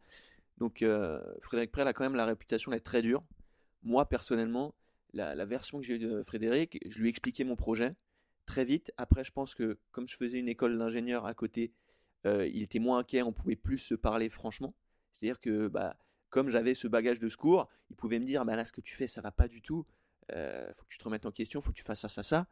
donc 0.57 0.81
euh, 0.81 1.21
Frédéric 1.41 1.71
Prel 1.71 1.87
a 1.87 1.93
quand 1.93 2.03
même 2.03 2.15
la 2.15 2.25
réputation 2.25 2.71
d'être 2.71 2.83
très 2.83 3.01
dur. 3.01 3.23
Moi 3.83 4.07
personnellement, 4.07 4.75
la, 5.13 5.45
version 5.45 5.79
que 5.79 5.85
j'ai 5.85 5.95
eue 5.95 5.99
de 5.99 6.23
Frédéric, 6.23 6.79
je 6.85 6.99
lui 6.99 7.07
ai 7.07 7.09
expliqué 7.09 7.43
mon 7.43 7.55
projet 7.55 7.95
très 8.45 8.63
vite. 8.63 8.91
Après, 8.97 9.23
je 9.23 9.31
pense 9.31 9.55
que 9.55 9.77
comme 9.91 10.07
je 10.07 10.15
faisais 10.15 10.39
une 10.39 10.49
école 10.49 10.77
d'ingénieur 10.77 11.25
à 11.25 11.33
côté, 11.33 11.73
il 12.25 12.61
était 12.61 12.79
moins 12.79 12.99
inquiet, 12.99 13.21
on 13.21 13.31
pouvait 13.31 13.55
plus 13.55 13.77
se 13.77 13.95
parler 13.95 14.29
franchement. 14.29 14.73
C'est-à-dire 15.13 15.39
que 15.39 15.67
bah, 15.67 15.97
comme 16.29 16.49
j'avais 16.49 16.73
ce 16.73 16.87
bagage 16.87 17.19
de 17.19 17.29
secours, 17.29 17.67
il 17.89 17.95
pouvait 17.95 18.19
me 18.19 18.25
dire 18.25 18.45
bah 18.45 18.55
là 18.55 18.65
ce 18.65 18.71
que 18.71 18.81
tu 18.81 18.95
fais 18.95 19.07
ça 19.07 19.21
va 19.21 19.31
pas 19.31 19.47
du 19.47 19.61
tout, 19.61 19.85
euh, 20.31 20.71
faut 20.73 20.83
que 20.83 20.89
tu 20.89 20.97
te 20.97 21.03
remettes 21.03 21.25
en 21.25 21.31
question, 21.31 21.61
faut 21.61 21.71
que 21.71 21.77
tu 21.77 21.83
fasses 21.83 22.01
ça 22.01 22.09
ça 22.09 22.23
ça. 22.23 22.47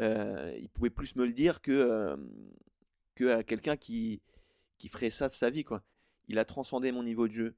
Il 0.00 0.68
pouvait 0.72 0.90
plus 0.90 1.16
me 1.16 1.26
le 1.26 1.32
dire 1.32 1.60
que, 1.60 2.16
à 3.28 3.42
quelqu'un 3.42 3.76
qui, 3.76 4.20
qui 4.78 4.88
ferait 4.88 5.10
ça 5.10 5.28
de 5.28 5.32
sa 5.32 5.50
vie. 5.50 5.64
Quoi. 5.64 5.82
Il 6.28 6.38
a 6.38 6.44
transcendé 6.44 6.92
mon 6.92 7.02
niveau 7.02 7.28
de 7.28 7.32
jeu. 7.32 7.54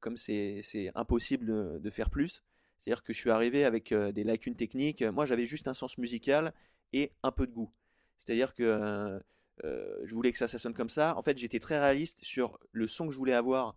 comme 0.00 0.16
c'est 0.16 0.90
impossible 0.94 1.80
de, 1.80 1.90
faire 1.90 2.10
plus. 2.10 2.42
C'est-à-dire 2.78 3.02
que 3.02 3.12
je 3.12 3.18
suis 3.18 3.30
arrivé 3.30 3.64
avec 3.64 3.92
des 3.92 4.24
lacunes 4.24 4.56
techniques. 4.56 5.02
Moi, 5.02 5.26
j'avais 5.26 5.44
juste 5.44 5.68
un 5.68 5.74
sens 5.74 5.98
musical 5.98 6.52
et 6.92 7.12
un 7.22 7.32
peu 7.32 7.46
de 7.46 7.52
goût. 7.52 7.70
C'est-à-dire 8.18 8.54
que 8.54 9.20
je 9.62 10.14
voulais 10.14 10.32
que 10.32 10.38
ça, 10.38 10.48
ça 10.48 10.58
sonne 10.58 10.74
comme 10.74 10.88
ça. 10.88 11.16
En 11.16 11.22
fait, 11.22 11.38
j'étais 11.38 11.60
très 11.60 11.78
réaliste 11.78 12.24
sur 12.24 12.58
le 12.72 12.86
son 12.86 13.06
que 13.06 13.12
je 13.12 13.18
voulais 13.18 13.34
avoir, 13.34 13.76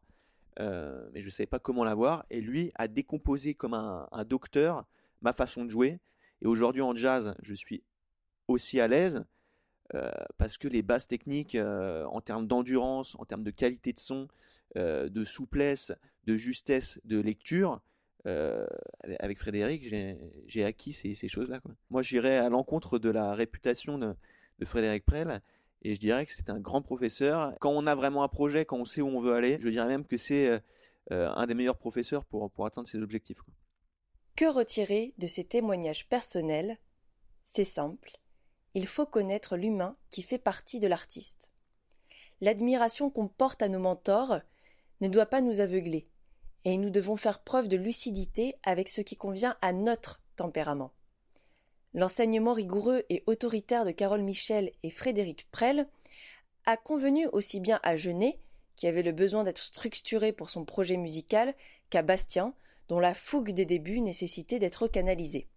mais 0.59 1.21
je 1.21 1.25
ne 1.25 1.31
savais 1.31 1.47
pas 1.47 1.59
comment 1.59 1.83
l'avoir. 1.83 2.25
Et 2.29 2.41
lui 2.41 2.71
a 2.75 2.87
décomposé 2.87 3.53
comme 3.53 3.73
un, 3.73 4.25
docteur 4.25 4.85
ma 5.21 5.33
façon 5.33 5.65
de 5.65 5.69
jouer. 5.69 5.99
Et 6.41 6.47
aujourd'hui, 6.47 6.81
en 6.81 6.95
jazz, 6.95 7.33
je 7.41 7.53
suis 7.53 7.83
aussi 8.47 8.79
à 8.79 8.87
l'aise. 8.87 9.23
parce 10.37 10.57
que 10.57 10.69
les 10.69 10.81
bases 10.81 11.07
techniques 11.07 11.57
en 11.57 12.21
termes 12.21 12.47
d'endurance, 12.47 13.15
en 13.19 13.25
termes 13.25 13.43
de 13.43 13.51
qualité 13.51 13.93
de 13.93 13.99
son, 13.99 14.27
de 14.75 15.23
souplesse, 15.25 15.91
de 16.25 16.37
justesse 16.37 16.99
de 17.03 17.19
lecture, 17.19 17.81
avec 19.19 19.37
Frédéric, 19.37 19.83
j'ai 19.83 20.63
acquis 20.63 20.93
ces, 20.93 21.27
choses-là. 21.27 21.59
Moi, 21.89 22.01
j'irais 22.01 22.37
à 22.37 22.49
l'encontre 22.49 22.99
de 22.99 23.09
la 23.09 23.33
réputation 23.33 23.97
de, 23.97 24.15
Frédéric 24.63 25.05
Prel. 25.05 25.41
Et 25.81 25.95
je 25.95 25.99
dirais 25.99 26.25
que 26.25 26.31
c'est 26.31 26.51
un 26.51 26.59
grand 26.59 26.83
professeur. 26.83 27.55
Quand 27.59 27.71
on 27.71 27.87
a 27.87 27.95
vraiment 27.95 28.23
un 28.23 28.27
projet, 28.27 28.65
quand 28.65 28.77
on 28.77 28.85
sait 28.85 29.01
où 29.01 29.07
on 29.07 29.19
veut 29.19 29.33
aller, 29.33 29.57
je 29.59 29.69
dirais 29.69 29.87
même 29.87 30.05
que 30.05 30.17
c'est 30.17 30.49
euh, 30.49 30.59
euh, 31.11 31.31
un 31.35 31.47
des 31.47 31.55
meilleurs 31.55 31.77
professeurs 31.77 32.23
pour 32.25 32.65
atteindre 32.65 32.87
ses 32.87 32.99
objectifs. 32.99 33.39
Que 34.41 34.47
retirer 34.47 35.13
de 35.19 35.27
ces 35.27 35.43
témoignages 35.43 36.09
personnels? 36.09 36.79
C'est 37.45 37.63
simple. 37.63 38.17
Il 38.73 38.87
faut 38.87 39.05
connaître 39.05 39.55
l'humain 39.55 39.95
qui 40.09 40.23
fait 40.23 40.39
partie 40.39 40.79
de 40.79 40.87
l'artiste. 40.87 41.51
L'admiration 42.39 43.11
qu'on 43.11 43.27
porte 43.27 43.61
à 43.61 43.69
nos 43.69 43.77
mentors 43.77 44.39
ne 44.99 45.07
doit 45.07 45.27
pas 45.27 45.41
nous 45.41 45.59
aveugler, 45.59 46.07
et 46.65 46.77
nous 46.77 46.89
devons 46.89 47.17
faire 47.17 47.43
preuve 47.43 47.67
de 47.67 47.77
lucidité 47.77 48.55
avec 48.63 48.89
ce 48.89 49.01
qui 49.01 49.15
convient 49.15 49.57
à 49.61 49.73
notre 49.73 50.23
tempérament. 50.37 50.91
L'enseignement 51.93 52.53
rigoureux 52.53 53.03
et 53.09 53.21
autoritaire 53.27 53.85
de 53.85 53.91
Carole 53.91 54.23
Michel 54.23 54.71
et 54.81 54.89
Frédéric 54.89 55.47
Prel 55.51 55.87
a 56.65 56.77
convenu 56.77 57.27
aussi 57.27 57.59
bien 57.59 57.79
à 57.83 57.95
Genet, 57.95 58.39
qui 58.75 58.87
avait 58.87 59.03
le 59.03 59.11
besoin 59.11 59.43
d'être 59.43 59.61
structuré 59.61 60.31
pour 60.31 60.49
son 60.49 60.65
projet 60.65 60.97
musical, 60.97 61.53
qu'à 61.91 62.01
Bastien, 62.01 62.55
dont 62.91 62.99
la 62.99 63.13
fougue 63.13 63.51
des 63.51 63.63
débuts 63.63 64.01
nécessitait 64.01 64.59
d'être 64.59 64.85
canalisée. 64.85 65.47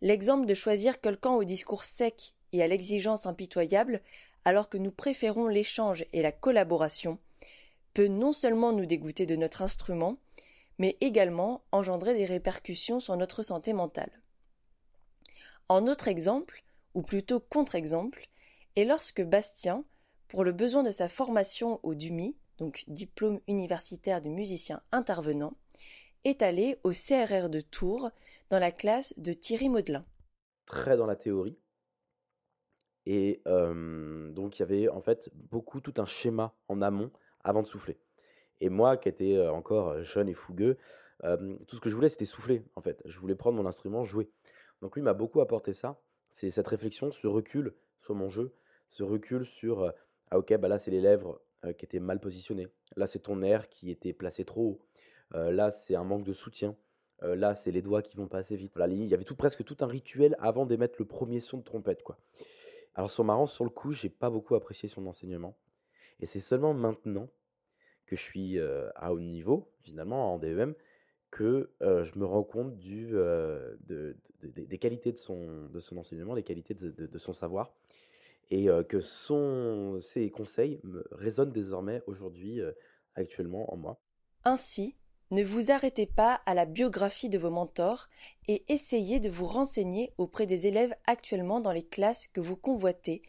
L'exemple 0.00 0.46
de 0.46 0.54
choisir 0.54 1.02
quelqu'un 1.02 1.32
au 1.32 1.44
discours 1.44 1.84
sec 1.84 2.32
et 2.54 2.62
à 2.62 2.66
l'exigence 2.66 3.26
impitoyable, 3.26 4.00
alors 4.46 4.70
que 4.70 4.78
nous 4.78 4.90
préférons 4.90 5.48
l'échange 5.48 6.06
et 6.14 6.22
la 6.22 6.32
collaboration, 6.32 7.18
peut 7.92 8.06
non 8.06 8.32
seulement 8.32 8.72
nous 8.72 8.86
dégoûter 8.86 9.26
de 9.26 9.36
notre 9.36 9.60
instrument, 9.60 10.16
mais 10.78 10.96
également 11.02 11.62
engendrer 11.72 12.14
des 12.14 12.24
répercussions 12.24 13.00
sur 13.00 13.18
notre 13.18 13.42
santé 13.42 13.74
mentale. 13.74 14.22
En 15.68 15.86
autre 15.86 16.08
exemple, 16.08 16.64
ou 16.94 17.02
plutôt 17.02 17.40
contre-exemple, 17.40 18.30
est 18.76 18.86
lorsque 18.86 19.22
Bastien, 19.22 19.84
pour 20.28 20.42
le 20.42 20.52
besoin 20.52 20.84
de 20.84 20.90
sa 20.90 21.10
formation 21.10 21.80
au 21.82 21.94
DUMI, 21.94 22.34
donc 22.56 22.84
diplôme 22.88 23.40
universitaire 23.46 24.22
de 24.22 24.30
musicien 24.30 24.80
intervenant, 24.90 25.52
est 26.24 26.42
allé 26.42 26.78
au 26.84 26.90
CRR 26.90 27.48
de 27.48 27.60
Tours 27.60 28.10
dans 28.48 28.58
la 28.58 28.72
classe 28.72 29.14
de 29.16 29.32
Thierry 29.32 29.68
Maudelin. 29.68 30.04
Très 30.66 30.96
dans 30.96 31.06
la 31.06 31.16
théorie. 31.16 31.58
Et 33.06 33.42
donc 33.44 34.58
il 34.58 34.60
y 34.60 34.62
avait 34.62 34.88
en 34.88 35.00
fait 35.00 35.30
beaucoup 35.34 35.80
tout 35.80 35.94
un 35.96 36.04
schéma 36.04 36.54
en 36.68 36.82
amont 36.82 37.10
avant 37.42 37.62
de 37.62 37.66
souffler. 37.66 37.98
Et 38.60 38.68
moi 38.68 38.96
qui 38.96 39.08
étais 39.08 39.40
encore 39.48 40.02
jeune 40.02 40.28
et 40.28 40.34
fougueux, 40.34 40.76
tout 41.22 41.76
ce 41.76 41.80
que 41.80 41.88
je 41.90 41.94
voulais 41.94 42.08
c'était 42.08 42.26
souffler 42.26 42.62
en 42.76 42.82
fait. 42.82 43.02
Je 43.06 43.18
voulais 43.18 43.34
prendre 43.34 43.56
mon 43.56 43.66
instrument, 43.66 44.04
jouer. 44.04 44.30
Donc 44.82 44.96
lui 44.96 45.02
m'a 45.02 45.14
beaucoup 45.14 45.40
apporté 45.40 45.72
ça, 45.72 46.00
c'est 46.28 46.50
cette 46.50 46.68
réflexion, 46.68 47.10
ce 47.10 47.26
recul 47.26 47.74
sur 48.00 48.14
mon 48.14 48.28
jeu, 48.28 48.54
ce 48.88 49.02
recul 49.02 49.44
sur 49.46 49.92
ah 50.30 50.38
ok 50.38 50.56
bah 50.58 50.68
là 50.68 50.78
c'est 50.78 50.90
les 50.90 51.00
lèvres 51.00 51.40
qui 51.78 51.84
étaient 51.84 52.00
mal 52.00 52.20
positionnées, 52.20 52.68
là 52.96 53.06
c'est 53.06 53.18
ton 53.18 53.42
air 53.42 53.68
qui 53.68 53.90
était 53.90 54.12
placé 54.12 54.44
trop 54.44 54.62
haut, 54.62 54.86
là 55.32 55.70
c'est 55.70 55.94
un 55.94 56.04
manque 56.04 56.24
de 56.24 56.32
soutien, 56.32 56.76
là 57.22 57.54
c'est 57.54 57.70
les 57.70 57.82
doigts 57.82 58.02
qui 58.02 58.16
vont 58.16 58.28
pas 58.28 58.38
assez 58.38 58.56
vite. 58.56 58.78
il 58.88 59.06
y 59.06 59.14
avait 59.14 59.24
tout, 59.24 59.36
presque 59.36 59.64
tout 59.64 59.76
un 59.80 59.86
rituel 59.86 60.36
avant 60.38 60.66
d'émettre 60.66 60.96
le 60.98 61.04
premier 61.04 61.40
son 61.40 61.58
de 61.58 61.62
trompette 61.62 62.02
quoi. 62.02 62.18
Alors 62.94 63.10
sur 63.10 63.24
marrant 63.24 63.46
sur 63.46 63.64
le 63.64 63.70
coup 63.70 63.92
j'ai 63.92 64.08
pas 64.08 64.30
beaucoup 64.30 64.54
apprécié 64.54 64.88
son 64.88 65.06
enseignement 65.06 65.56
et 66.20 66.26
c'est 66.26 66.40
seulement 66.40 66.74
maintenant 66.74 67.28
que 68.06 68.16
je 68.16 68.22
suis 68.22 68.58
à 68.58 69.12
haut 69.12 69.20
niveau 69.20 69.70
finalement 69.82 70.34
en 70.34 70.38
DEM 70.38 70.74
que 71.30 71.70
je 71.80 72.18
me 72.18 72.24
rends 72.24 72.42
compte 72.42 72.76
des 72.78 74.78
qualités 74.78 75.12
de 75.12 75.18
son, 75.18 75.70
enseignement, 75.96 76.34
des 76.34 76.42
qualités 76.42 76.74
de, 76.74 77.18
son 77.18 77.32
savoir, 77.32 77.72
et 78.50 78.66
que 78.88 79.00
ses 80.00 80.30
conseils 80.30 80.80
me 80.82 81.06
résonnent 81.12 81.52
désormais 81.52 82.02
aujourd'hui, 82.06 82.60
actuellement 83.14 83.72
en 83.72 83.76
moi. 83.76 84.00
Ainsi, 84.44 84.96
ne 85.30 85.44
vous 85.44 85.70
arrêtez 85.70 86.06
pas 86.06 86.40
à 86.46 86.54
la 86.54 86.64
biographie 86.64 87.28
de 87.28 87.38
vos 87.38 87.50
mentors 87.50 88.08
et 88.48 88.64
essayez 88.68 89.20
de 89.20 89.28
vous 89.28 89.46
renseigner 89.46 90.12
auprès 90.18 90.46
des 90.46 90.66
élèves 90.66 90.94
actuellement 91.06 91.60
dans 91.60 91.72
les 91.72 91.86
classes 91.86 92.28
que 92.28 92.40
vous 92.40 92.56
convoitez 92.56 93.22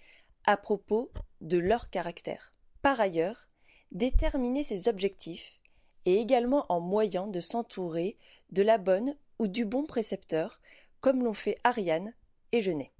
à 0.45 0.57
propos 0.57 1.11
de 1.41 1.59
leur 1.59 1.89
caractère. 1.89 2.53
Par 2.81 2.99
ailleurs, 2.99 3.47
déterminez 3.91 4.63
ses 4.63 4.87
objectifs 4.87 5.59
et 6.05 6.19
également 6.19 6.65
en 6.69 6.79
moyen 6.79 7.27
de 7.27 7.39
s'entourer 7.39 8.17
de 8.49 8.63
la 8.63 8.79
bonne 8.79 9.15
ou 9.37 9.47
du 9.47 9.65
bon 9.65 9.85
précepteur, 9.85 10.59
comme 10.99 11.23
l'ont 11.23 11.33
fait 11.33 11.57
Ariane 11.63 12.13
et 12.51 12.61
Genet. 12.61 12.91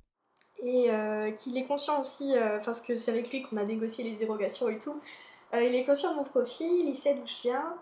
Et 0.63 0.91
euh, 0.91 1.31
qu'il 1.31 1.58
est 1.58 1.65
conscient 1.65 2.01
aussi, 2.01 2.36
euh, 2.36 2.60
parce 2.60 2.81
que 2.81 2.96
c'est 2.96 3.10
avec 3.10 3.31
lui 3.31 3.41
qu'on 3.41 3.58
a 3.58 3.63
négocié 3.63 4.03
les 4.03 4.15
dérogations 4.15 4.70
et 4.70 4.77
tout, 4.77 5.01
euh, 5.53 5.63
il 5.63 5.74
est 5.74 5.86
conscient 5.86 6.12
de 6.12 6.17
mon 6.17 6.24
profil, 6.24 6.86
il 6.88 6.96
sait 6.96 7.15
d'où 7.15 7.25
je 7.25 7.41
viens, 7.41 7.75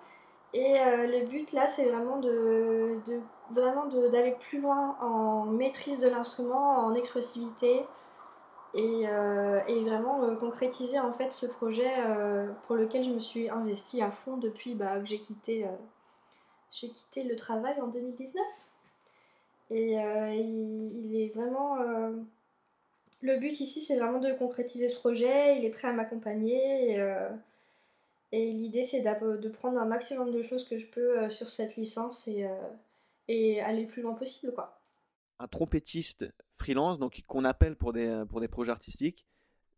et 0.53 0.73
le 0.73 1.25
but 1.27 1.51
là, 1.51 1.67
c'est 1.67 1.85
vraiment 1.85 2.17
de, 2.17 2.97
de 3.05 3.19
vraiment 3.51 3.85
d'aller 3.85 4.35
plus 4.49 4.59
loin 4.59 4.97
en 5.01 5.45
maîtrise 5.45 5.99
de 5.99 6.07
l'instrument, 6.07 6.79
en 6.79 6.95
expressivité, 6.95 7.85
euh, 8.75 9.61
et, 9.67 9.83
vraiment 9.83 10.23
euh, 10.23 10.35
concrétiser 10.35 10.99
en 10.99 11.11
fait 11.13 11.31
ce 11.31 11.47
projet 11.47 11.91
euh, 12.05 12.51
pour 12.67 12.75
lequel 12.75 13.03
je 13.03 13.09
me 13.09 13.19
suis 13.19 13.49
investie 13.49 14.01
à 14.01 14.11
fond 14.11 14.37
depuis 14.37 14.75
bah, 14.75 14.99
que 14.99 15.05
j'ai 15.05 15.19
quitté, 15.19 15.65
quitté 16.71 17.23
le 17.23 17.35
travail 17.35 17.79
en 17.81 17.87
2019. 17.87 18.43
Et 19.71 19.93
il, 19.93 21.15
est 21.15 21.31
vraiment... 21.35 21.77
le 23.21 23.37
but 23.37 23.59
ici, 23.59 23.81
c'est 23.81 23.97
vraiment 23.97 24.19
de 24.19 24.33
concrétiser 24.33 24.89
ce 24.89 24.95
projet. 24.97 25.57
Il 25.57 25.65
est 25.65 25.69
prêt 25.69 25.87
à 25.87 25.93
m'accompagner. 25.93 26.93
Et, 26.93 26.99
et 28.31 28.51
l'idée, 28.51 28.83
c'est 28.83 29.01
de 29.01 29.49
prendre 29.49 29.79
un 29.79 29.85
maximum 29.85 30.31
de 30.31 30.41
choses 30.41 30.67
que 30.67 30.77
je 30.77 30.85
peux 30.85 31.29
sur 31.29 31.49
cette 31.49 31.75
licence 31.75 32.27
et, 32.27 32.47
et 33.27 33.61
aller 33.61 33.83
le 33.83 33.87
plus 33.87 34.01
loin 34.01 34.13
possible. 34.13 34.53
quoi 34.53 34.79
un 35.39 35.47
trompettiste 35.47 36.31
freelance, 36.51 36.99
donc 36.99 37.23
qu'on 37.25 37.45
appelle 37.45 37.75
pour 37.75 37.93
des, 37.93 38.23
pour 38.29 38.41
des 38.41 38.47
projets 38.47 38.71
artistiques, 38.71 39.25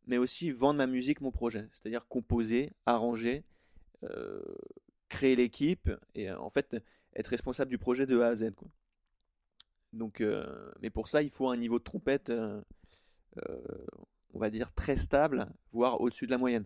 mais 0.07 0.17
aussi 0.17 0.51
vendre 0.51 0.79
ma 0.79 0.87
musique, 0.87 1.21
mon 1.21 1.31
projet. 1.31 1.69
C'est-à-dire 1.71 2.07
composer, 2.07 2.73
arranger, 2.85 3.43
euh, 4.03 4.41
créer 5.09 5.35
l'équipe 5.35 5.91
et 6.15 6.29
euh, 6.29 6.39
en 6.39 6.49
fait 6.49 6.75
être 7.15 7.27
responsable 7.27 7.69
du 7.69 7.77
projet 7.77 8.07
de 8.07 8.19
A 8.19 8.29
à 8.29 8.35
Z. 8.35 8.51
Quoi. 8.55 8.67
Donc, 9.93 10.21
euh, 10.21 10.71
mais 10.81 10.89
pour 10.89 11.07
ça, 11.07 11.21
il 11.21 11.29
faut 11.29 11.49
un 11.49 11.57
niveau 11.57 11.77
de 11.77 11.83
trompette, 11.83 12.31
on 14.33 14.39
va 14.39 14.49
dire 14.49 14.73
très 14.73 14.95
stable, 14.95 15.47
voire 15.71 16.01
au-dessus 16.01 16.25
de 16.25 16.31
la 16.31 16.37
moyenne. 16.37 16.65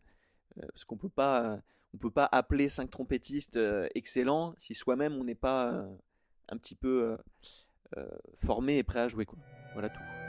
Parce 0.62 0.86
qu'on 0.86 0.98
peut 0.98 1.10
pas, 1.10 1.60
on 1.94 1.98
peut 1.98 2.12
pas 2.12 2.28
appeler 2.32 2.70
cinq 2.70 2.90
trompettistes 2.90 3.60
excellents 3.94 4.54
si 4.58 4.74
soi-même 4.74 5.14
on 5.14 5.24
n'est 5.24 5.36
pas 5.36 5.86
un 6.50 6.58
petit 6.58 6.76
peu 6.76 7.18
euh, 7.98 8.08
formé 8.36 8.78
et 8.78 8.84
prêt 8.84 9.00
à 9.00 9.08
jouer. 9.08 9.26
Quoi. 9.26 9.40
Voilà 9.74 9.90
tout. 9.90 10.25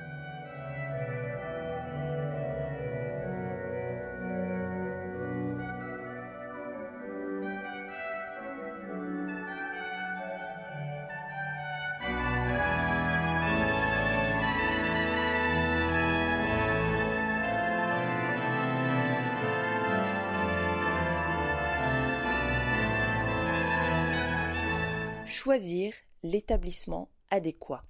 Choisir 25.47 25.95
l'établissement 26.25 27.09
adéquat. 27.31 27.85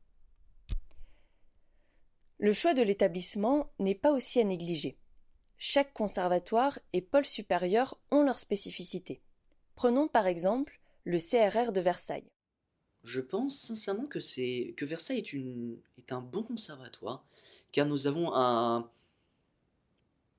Le 2.39 2.53
choix 2.53 2.75
de 2.75 2.83
l'établissement 2.83 3.73
n'est 3.79 3.95
pas 3.95 4.13
aussi 4.13 4.39
à 4.41 4.45
négliger. 4.45 4.99
Chaque 5.57 5.95
conservatoire 5.95 6.79
et 6.93 7.01
pôle 7.01 7.25
supérieur 7.25 7.99
ont 8.11 8.23
leurs 8.25 8.41
spécificités. 8.41 9.23
Prenons 9.75 10.07
par 10.07 10.27
exemple 10.27 10.79
le 11.05 11.19
CRR 11.19 11.73
de 11.73 11.81
Versailles. 11.81 12.31
Je 13.05 13.23
pense 13.23 13.57
sincèrement 13.59 14.05
que, 14.07 14.19
Versailles 14.85 15.25
est, 15.97 16.13
un 16.13 16.21
bon 16.21 16.43
conservatoire, 16.43 17.25
car 17.73 17.87
nous 17.87 18.07
avons 18.07 18.35
un, 18.35 18.91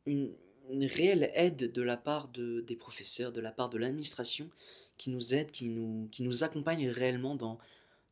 une, 0.05 0.36
réelle 0.69 1.31
aide 1.33 1.71
de 1.71 1.81
la 1.81 1.97
part 1.97 2.27
de, 2.27 2.62
des 2.62 2.75
professeurs, 2.75 3.31
de 3.31 3.41
la 3.41 3.51
part 3.51 3.69
de 3.69 3.79
l'administration, 3.79 4.51
qui 4.98 5.10
nous 5.10 5.34
aident, 5.34 5.51
qui 5.51 5.66
nous, 5.66 6.08
qui 6.12 6.24
nous 6.24 6.44
accompagnent 6.44 6.89
réellement 6.89 7.36
dans, 7.36 7.60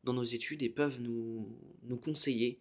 dans 0.04 0.12
nos 0.12 0.24
études 0.24 0.62
et 0.62 0.68
peuvent 0.68 1.00
nous, 1.00 1.48
nous 1.84 1.96
conseiller 1.96 2.58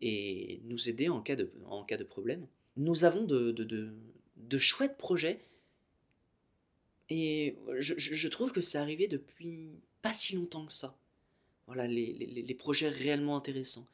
et 0.00 0.60
nous 0.64 0.88
aider 0.88 1.08
en 1.08 1.20
cas 1.20 1.36
de, 1.36 1.50
en 1.66 1.84
cas 1.84 1.96
de 1.96 2.04
problème. 2.04 2.46
Nous 2.76 3.04
avons 3.04 3.24
de, 3.24 3.52
de, 3.52 3.88
de, 4.36 4.58
chouettes 4.58 4.98
projets 4.98 5.40
et 7.08 7.56
je, 7.78 7.94
je, 7.96 8.28
trouve 8.28 8.52
que 8.52 8.60
c'est 8.60 8.78
arrivé 8.78 9.08
depuis 9.08 9.70
pas 10.02 10.12
si 10.12 10.36
longtemps 10.36 10.66
que 10.66 10.72
ça. 10.72 10.96
Voilà, 11.66 11.86
les, 11.86 12.12
les, 12.12 12.42
les 12.42 12.54
projets 12.54 12.88
réellement 12.88 13.36
intéressants. 13.36 13.86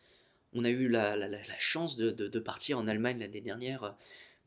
On 0.55 0.65
a 0.65 0.71
eu 0.71 0.89
la, 0.89 1.17
la, 1.17 1.29
la 1.29 1.59
chance 1.59 1.97
de, 1.97 2.11
de, 2.11 2.39
partir 2.39 2.79
en 2.79 2.87
Allemagne 2.87 3.21
l'année 3.21 3.41
dernière 3.41 3.95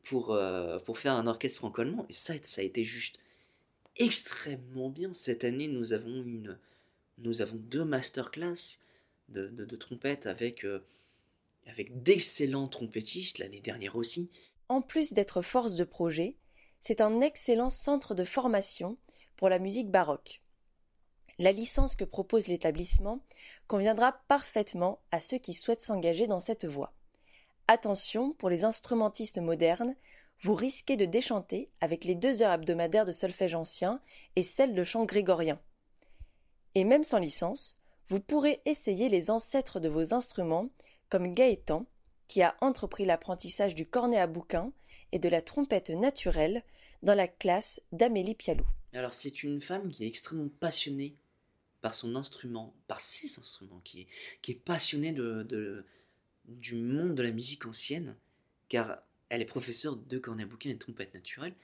pour, 0.04 0.32
euh, 0.32 0.78
pour 0.80 0.98
faire 0.98 1.14
un 1.14 1.26
orchestre 1.26 1.58
franco-allemand 1.58 2.06
et 2.08 2.12
ça, 2.12 2.34
ça 2.42 2.60
a 2.60 2.64
été 2.64 2.84
juste 2.84 3.18
extrêmement 3.98 4.90
bien. 4.90 5.12
Cette 5.12 5.44
année, 5.44 5.68
nous 5.68 5.92
avons, 5.92 6.22
une, 6.24 6.58
nous 7.18 7.42
avons 7.42 7.56
deux 7.56 7.84
masterclass 7.84 8.78
de, 9.28 9.48
de, 9.48 9.64
de 9.64 9.76
trompette 9.76 10.26
avec, 10.26 10.64
euh, 10.64 10.84
avec 11.66 12.02
d'excellents 12.02 12.68
trompettistes, 12.68 13.38
l'année 13.38 13.60
dernière 13.60 13.96
aussi. 13.96 14.30
En 14.68 14.82
plus 14.82 15.12
d'être 15.12 15.42
force 15.42 15.74
de 15.74 15.84
projet, 15.84 16.36
c'est 16.80 17.00
un 17.00 17.20
excellent 17.20 17.70
centre 17.70 18.14
de 18.14 18.24
formation 18.24 18.96
pour 19.36 19.48
la 19.48 19.58
musique 19.58 19.90
baroque. 19.90 20.42
La 21.38 21.52
licence 21.52 21.96
que 21.96 22.04
propose 22.04 22.46
l'établissement 22.46 23.22
conviendra 23.66 24.12
parfaitement 24.28 25.00
à 25.10 25.20
ceux 25.20 25.38
qui 25.38 25.52
souhaitent 25.52 25.82
s'engager 25.82 26.26
dans 26.26 26.40
cette 26.40 26.64
voie. 26.64 26.94
Attention, 27.68 28.32
pour 28.32 28.48
les 28.48 28.64
instrumentistes 28.64 29.38
modernes, 29.38 29.96
vous 30.42 30.54
risquez 30.54 30.96
de 30.96 31.04
déchanter 31.04 31.70
avec 31.80 32.04
les 32.04 32.14
deux 32.14 32.42
heures 32.42 32.52
hebdomadaires 32.52 33.06
de 33.06 33.12
solfège 33.12 33.54
ancien 33.54 34.00
et 34.36 34.42
celles 34.42 34.74
de 34.74 34.84
chant 34.84 35.04
grégorien. 35.04 35.60
Et 36.74 36.84
même 36.84 37.04
sans 37.04 37.18
licence, 37.18 37.80
vous 38.08 38.20
pourrez 38.20 38.60
essayer 38.64 39.08
les 39.08 39.30
ancêtres 39.30 39.80
de 39.80 39.88
vos 39.88 40.14
instruments, 40.14 40.70
comme 41.08 41.32
Gaëtan, 41.32 41.86
qui 42.28 42.42
a 42.42 42.56
entrepris 42.60 43.04
l'apprentissage 43.04 43.74
du 43.74 43.86
cornet 43.86 44.18
à 44.18 44.26
bouquin 44.26 44.72
et 45.12 45.18
de 45.18 45.28
la 45.28 45.42
trompette 45.42 45.90
naturelle 45.90 46.62
dans 47.02 47.14
la 47.14 47.28
classe 47.28 47.80
d'Amélie 47.92 48.34
Pialou. 48.34 48.66
Alors 48.92 49.14
c'est 49.14 49.42
une 49.42 49.60
femme 49.60 49.90
qui 49.90 50.04
est 50.04 50.08
extrêmement 50.08 50.50
passionnée 50.60 51.16
par 51.80 51.94
son 51.94 52.16
instrument, 52.16 52.74
par 52.88 53.00
ses 53.00 53.38
instruments, 53.38 53.80
qui 53.84 54.08
est, 54.48 54.54
passionnée 54.54 55.12
de, 55.12 55.84
du 56.46 56.74
monde 56.74 57.14
de 57.14 57.22
la 57.22 57.30
musique 57.30 57.66
ancienne, 57.66 58.16
car 58.68 58.98
elle 59.28 59.42
est 59.42 59.46
professeure 59.46 59.96
de 59.96 60.18
cornet 60.18 60.44
à 60.44 60.46
bouquin 60.46 60.70
et 60.70 60.74
de 60.74 60.78
trompette 60.78 61.14
naturelle, 61.14 61.54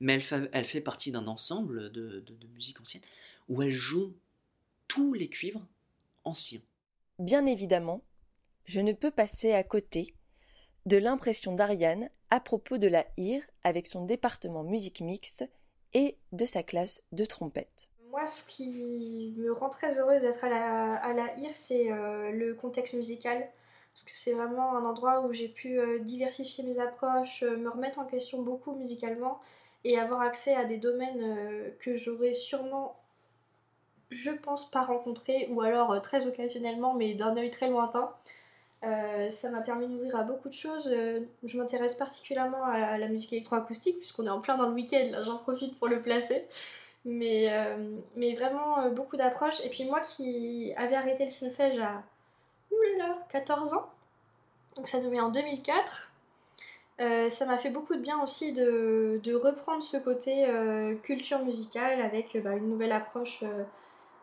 mais 0.00 0.14
elle 0.14 0.22
fait, 0.22 0.48
elle 0.52 0.66
fait 0.66 0.80
partie 0.80 1.12
d'un 1.12 1.26
ensemble 1.26 1.90
de, 1.92 2.20
de 2.20 2.46
musique 2.48 2.80
ancienne 2.80 3.02
où 3.48 3.62
elle 3.62 3.72
joue 3.72 4.14
tous 4.88 5.14
les 5.14 5.28
cuivres 5.28 5.66
anciens. 6.24 6.60
Bien 7.18 7.46
évidemment, 7.46 8.02
je 8.64 8.80
ne 8.80 8.92
peux 8.92 9.10
passer 9.10 9.52
à 9.52 9.62
côté 9.62 10.14
de 10.86 10.96
l'impression 10.96 11.54
d'Ariane 11.54 12.10
à 12.30 12.40
propos 12.40 12.78
de 12.78 12.88
la 12.88 13.06
IR 13.16 13.42
avec 13.62 13.86
son 13.86 14.04
département 14.04 14.64
musique 14.64 15.00
mixte 15.00 15.44
et 15.94 16.16
de 16.32 16.46
sa 16.46 16.62
classe 16.62 17.02
de 17.12 17.24
trompette. 17.24 17.88
Moi, 18.10 18.26
ce 18.26 18.44
qui 18.44 19.34
me 19.36 19.52
rend 19.52 19.68
très 19.68 19.98
heureuse 19.98 20.20
d'être 20.20 20.44
à 20.44 20.48
la, 20.48 20.94
à 20.96 21.12
la 21.12 21.36
IR, 21.38 21.54
c'est 21.54 21.90
euh, 21.90 22.30
le 22.30 22.54
contexte 22.54 22.94
musical. 22.94 23.48
Parce 23.94 24.04
que 24.04 24.12
c'est 24.12 24.32
vraiment 24.32 24.76
un 24.76 24.84
endroit 24.84 25.20
où 25.22 25.32
j'ai 25.32 25.48
pu 25.48 25.78
euh, 25.78 25.98
diversifier 25.98 26.64
mes 26.64 26.78
approches, 26.78 27.42
euh, 27.42 27.56
me 27.56 27.68
remettre 27.68 27.98
en 27.98 28.06
question 28.06 28.42
beaucoup 28.42 28.72
musicalement 28.72 29.40
et 29.84 29.98
avoir 29.98 30.20
accès 30.22 30.54
à 30.54 30.64
des 30.64 30.78
domaines 30.78 31.72
que 31.80 31.96
j'aurais 31.96 32.34
sûrement 32.34 32.96
je 34.10 34.30
pense 34.30 34.70
pas 34.70 34.82
rencontré, 34.82 35.48
ou 35.50 35.62
alors 35.62 36.00
très 36.02 36.26
occasionnellement, 36.26 36.94
mais 36.94 37.14
d'un 37.14 37.36
œil 37.36 37.50
très 37.50 37.70
lointain. 37.70 38.12
Euh, 38.84 39.30
ça 39.30 39.48
m'a 39.50 39.60
permis 39.60 39.86
d'ouvrir 39.86 40.16
à 40.16 40.22
beaucoup 40.24 40.48
de 40.48 40.54
choses. 40.54 40.88
Euh, 40.92 41.20
je 41.44 41.56
m'intéresse 41.56 41.94
particulièrement 41.94 42.64
à, 42.64 42.98
la 42.98 43.08
musique 43.08 43.32
électroacoustique, 43.32 43.98
puisqu'on 43.98 44.26
est 44.26 44.30
en 44.30 44.40
plein 44.40 44.56
dans 44.56 44.68
le 44.68 44.74
week-end, 44.74 45.22
j'en 45.22 45.38
profite 45.38 45.78
pour 45.78 45.88
le 45.88 46.02
placer. 46.02 46.44
Mais, 47.04 47.48
euh, 47.52 47.96
mais 48.16 48.34
vraiment 48.34 48.88
beaucoup 48.90 49.16
d'approches. 49.16 49.60
Et 49.64 49.70
puis 49.70 49.84
moi 49.84 50.00
qui 50.00 50.72
avais 50.76 50.94
arrêté 50.94 51.24
le 51.24 51.30
solfège 51.30 51.78
à 51.78 52.02
oulala, 52.78 53.18
14 53.30 53.74
ans, 53.74 53.90
donc 54.76 54.88
ça 54.88 55.00
nous 55.00 55.10
met 55.10 55.20
en 55.20 55.30
2004, 55.30 56.10
ça 57.30 57.46
m'a 57.46 57.58
fait 57.58 57.70
beaucoup 57.70 57.94
de 57.94 58.00
bien 58.00 58.22
aussi 58.22 58.52
de, 58.52 59.34
reprendre 59.34 59.82
ce 59.82 59.96
côté 59.96 60.46
culture 61.02 61.40
musicale 61.40 62.00
avec 62.00 62.40
bah, 62.42 62.52
une 62.52 62.68
nouvelle 62.68 62.92
approche 62.92 63.42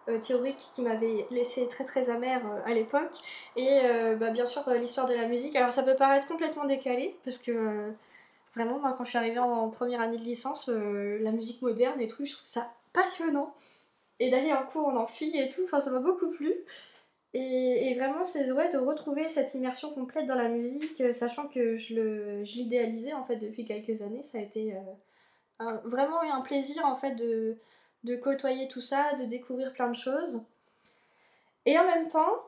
euh, 0.09 0.17
théorique 0.17 0.67
qui 0.73 0.81
m'avait 0.81 1.27
laissé 1.29 1.67
très 1.67 1.83
très 1.83 2.09
amère 2.09 2.41
euh, 2.45 2.61
à 2.65 2.73
l'époque. 2.73 3.11
Et 3.55 3.81
euh, 3.83 4.15
bah, 4.15 4.31
bien 4.31 4.45
sûr 4.45 4.67
l'histoire 4.71 5.07
de 5.07 5.13
la 5.13 5.27
musique. 5.27 5.55
Alors 5.55 5.71
ça 5.71 5.83
peut 5.83 5.95
paraître 5.95 6.27
complètement 6.27 6.65
décalé 6.65 7.15
parce 7.23 7.37
que 7.37 7.91
vraiment 8.55 8.79
moi 8.79 8.95
quand 8.97 9.03
je 9.03 9.09
suis 9.09 9.17
arrivée 9.17 9.39
en, 9.39 9.69
première 9.69 10.01
année 10.01 10.17
de 10.17 10.23
licence, 10.23 10.69
la 10.69 11.31
musique 11.31 11.61
moderne 11.61 11.99
et 12.01 12.07
tout, 12.07 12.25
je 12.25 12.33
trouve 12.33 12.47
ça 12.47 12.71
passionnant. 12.93 13.53
Et 14.19 14.29
d'aller 14.29 14.51
en 14.51 14.63
cours 14.63 14.87
en 14.87 14.95
amphi 14.97 15.31
et 15.37 15.49
tout, 15.49 15.67
ça 15.67 15.89
m'a 15.91 15.99
beaucoup 15.99 16.29
plu. 16.29 16.53
Et, 17.33 17.93
vraiment, 17.95 18.23
c'est 18.23 18.51
ouais, 18.51 18.71
de 18.71 18.77
retrouver 18.77 19.29
cette 19.29 19.53
immersion 19.53 19.91
complète 19.93 20.25
dans 20.25 20.35
la 20.35 20.49
musique, 20.49 21.03
sachant 21.13 21.47
que 21.47 21.77
je 21.77 22.57
l'idéalisais 22.57 23.13
en 23.13 23.23
fait 23.23 23.35
depuis 23.35 23.65
quelques 23.65 24.01
années. 24.01 24.23
Ça 24.23 24.39
a 24.39 24.41
été 24.41 24.73
vraiment 25.83 26.21
un 26.21 26.41
plaisir 26.41 26.85
en 26.85 26.95
fait 26.95 27.13
de, 27.15 27.57
de 28.03 28.15
côtoyer 28.15 28.67
tout 28.67 28.81
ça, 28.81 29.13
de 29.19 29.25
découvrir 29.25 29.73
plein 29.73 29.89
de 29.89 29.95
choses. 29.95 30.41
Et 31.65 31.77
en 31.77 31.85
même 31.85 32.07
temps, 32.07 32.41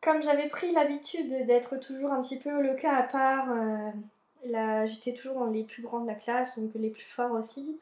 comme 0.00 0.22
j'avais 0.22 0.48
pris 0.48 0.72
l'habitude 0.72 1.46
d'être 1.46 1.76
toujours 1.76 2.12
un 2.12 2.22
petit 2.22 2.38
peu 2.38 2.62
le 2.62 2.74
cas 2.74 2.94
à 2.94 3.02
part, 3.02 3.48
euh, 3.50 4.86
j'étais 4.86 5.12
toujours 5.12 5.38
dans 5.38 5.50
les 5.50 5.64
plus 5.64 5.82
grands 5.82 6.00
de 6.00 6.06
la 6.06 6.14
classe, 6.14 6.58
donc 6.58 6.70
les 6.74 6.90
plus 6.90 7.04
forts 7.04 7.32
aussi. 7.32 7.78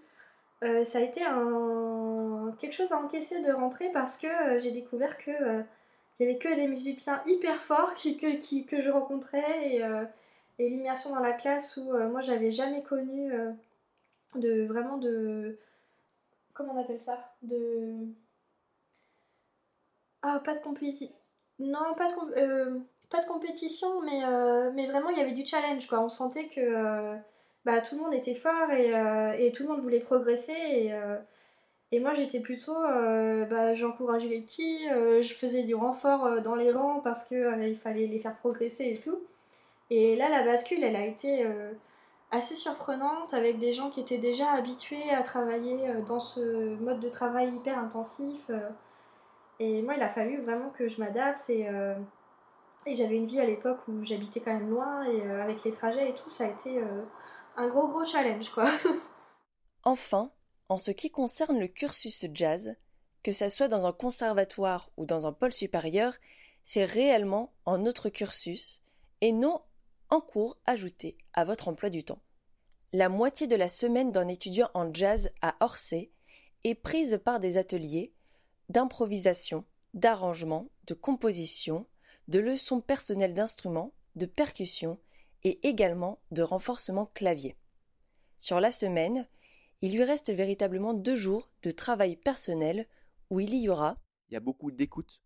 Euh, 0.65 0.85
ça 0.85 0.99
a 0.99 1.03
été 1.03 1.23
un, 1.25 2.53
quelque 2.59 2.75
chose 2.75 2.93
à 2.93 2.99
encaisser 2.99 3.41
de 3.43 3.53
rentrer 3.53 3.91
parce 3.93 4.19
que 4.19 4.27
euh, 4.27 4.59
j'ai 4.59 4.73
découvert 4.73 5.17
que 5.19 5.31
il 6.19 6.27
n'y 6.27 6.33
avait 6.33 6.39
que 6.39 6.55
des 6.55 6.67
musiciens 6.67 7.23
hyper 7.27 7.61
forts 7.63 7.95
qui, 7.95 8.17
que, 8.17 8.67
que 8.67 8.83
je 8.83 8.91
rencontrais 8.91 9.69
et, 9.69 9.83
et 10.59 10.69
l'immersion 10.69 11.11
dans 11.11 11.21
la 11.21 11.33
classe 11.33 11.77
où 11.77 11.93
moi 12.09 12.21
j'avais 12.21 12.51
jamais 12.51 12.83
connu 12.83 13.33
de 14.35 14.65
vraiment 14.67 14.99
de, 14.99 15.59
comment 16.59 16.75
on 16.75 16.81
appelle 16.81 17.01
ça? 17.01 17.19
De. 17.43 18.09
Ah, 20.23 20.41
pas 20.45 20.55
de 20.55 20.61
compétition. 20.61 21.15
Non, 21.61 21.95
pas 21.97 22.09
de, 22.09 22.39
euh, 22.39 22.79
pas 23.11 23.21
de 23.23 23.27
compétition, 23.27 24.03
mais, 24.03 24.25
euh, 24.25 24.71
mais 24.75 24.87
vraiment, 24.87 25.11
il 25.11 25.19
y 25.19 25.21
avait 25.21 25.33
du 25.33 25.47
challenge, 25.47 25.87
quoi. 25.87 26.01
On 26.01 26.09
sentait 26.09 26.49
que 26.49 26.61
euh, 26.61 27.17
bah, 27.65 27.81
tout 27.81 27.97
le 27.97 28.03
monde 28.03 28.15
était 28.15 28.35
fort 28.35 28.71
et, 28.73 28.91
et, 29.47 29.53
tout 29.53 29.63
le 29.63 29.69
monde 29.71 29.81
voulait 29.81 30.01
progresser. 30.01 30.93
Et 31.93 32.01
moi, 32.01 32.15
j'étais 32.15 32.41
plutôt. 32.41 32.77
bah, 32.81 33.75
J'encourageais 33.75 34.29
les 34.29 34.41
petits, 34.41 34.87
je 34.89 35.35
faisais 35.35 35.63
du 35.63 35.75
renfort 35.75 36.41
dans 36.43 36.55
les 36.55 36.73
rangs 36.73 37.01
parce 37.01 37.25
qu'il 37.25 37.79
fallait 37.83 38.07
les 38.07 38.19
faire 38.19 38.37
progresser 38.37 38.85
et 38.85 39.01
tout. 39.01 39.19
Et 39.91 40.17
là, 40.17 40.29
la 40.29 40.45
bascule, 40.45 40.85
elle 40.85 40.97
a 40.97 41.07
été 41.07 41.47
assez 42.31 42.55
surprenante 42.55 43.33
avec 43.33 43.59
des 43.59 43.73
gens 43.73 43.91
qui 43.91 44.01
étaient 44.01 44.19
déjà 44.19 44.51
habitués 44.51 45.11
à 45.11 45.23
travailler 45.23 45.89
euh, 45.89 46.03
dans 46.03 46.21
ce 46.21 46.77
mode 46.77 47.01
de 47.01 47.09
travail 47.09 47.49
hyper 47.55 47.79
intensif. 47.79 48.41
Euh. 48.51 48.69
Et 49.61 49.83
moi, 49.83 49.95
il 49.97 50.03
a 50.03 50.09
fallu 50.09 50.41
vraiment 50.43 50.71
que 50.71 50.89
je 50.89 51.01
m'adapte 51.01 51.49
et, 51.49 51.69
euh, 51.69 51.95
et 52.87 52.95
j'avais 52.95 53.17
une 53.17 53.27
vie 53.27 53.41
à 53.41 53.47
l'époque 53.47 53.81
où 53.89 54.05
j'habitais 54.05 54.41
quand 54.41 54.53
même 54.53 54.71
loin 54.71 55.05
et 55.05 55.23
avec 55.31 55.65
les 55.65 55.73
trajets 55.73 56.11
et 56.11 56.15
tout, 56.15 56.31
ça 56.31 56.45
a 56.45 56.49
été 56.49 56.81
un 57.57 57.67
gros 57.67 57.89
gros 57.89 58.05
challenge 58.05 58.51
quoi. 58.51 58.71
enfin, 59.85 60.31
en 60.69 60.79
ce 60.79 60.91
qui 60.91 61.11
concerne 61.11 61.59
le 61.59 61.69
cursus 61.69 62.27
jazz, 62.35 62.77
que 63.23 63.33
ça 63.33 63.51
soit 63.51 63.69
dans 63.69 63.87
un 63.87 63.93
conservatoire 63.93 64.91
ou 64.97 65.07
dans 65.07 65.27
un 65.27 65.33
pôle 65.33 65.53
supérieur, 65.53 66.15
c'est 66.63 66.85
réellement 66.85 67.53
un 67.67 67.87
autre 67.87 68.11
cursus 68.11 68.83
et 69.21 69.33
non 69.33 69.63
en 70.11 70.21
cours 70.21 70.59
ajouté 70.67 71.17
à 71.33 71.45
votre 71.45 71.69
emploi 71.69 71.91
du 71.91 72.05
temps. 72.05 72.23
La 72.93 73.09
moitié 73.09 73.47
de 73.47 73.57
la 73.57 73.69
semaine 73.69 74.13
d'un 74.13 74.29
étudiant 74.29 74.71
en 74.75 74.93
jazz 74.93 75.31
à 75.43 75.57
Orsay 75.61 76.11
est 76.65 76.75
prise 76.75 77.21
par 77.25 77.41
des 77.41 77.57
ateliers 77.57 78.13
d'improvisation, 78.69 79.65
d'arrangement, 79.95 80.69
de 80.87 80.95
composition, 80.95 81.87
de 82.29 82.39
leçons 82.39 82.81
personnelles 82.81 83.35
d'instruments, 83.35 83.93
de 84.17 84.27
percussion 84.27 84.99
et 85.45 85.67
également 85.67 86.19
de 86.31 86.43
renforcement 86.43 87.07
clavier. 87.15 87.57
Sur 88.39 88.61
la 88.61 88.73
semaine, 88.73 89.27
il 89.81 89.93
lui 89.93 90.05
reste 90.05 90.33
véritablement 90.33 90.95
deux 90.95 91.17
jours 91.17 91.51
de 91.63 91.71
travail 91.71 92.17
personnel 92.17 92.87
où 93.31 93.41
il 93.41 93.55
y 93.55 93.69
aura. 93.69 93.99
Il 94.29 94.35
y 94.35 94.37
a 94.37 94.41
beaucoup 94.41 94.71
d'écoute. 94.71 95.23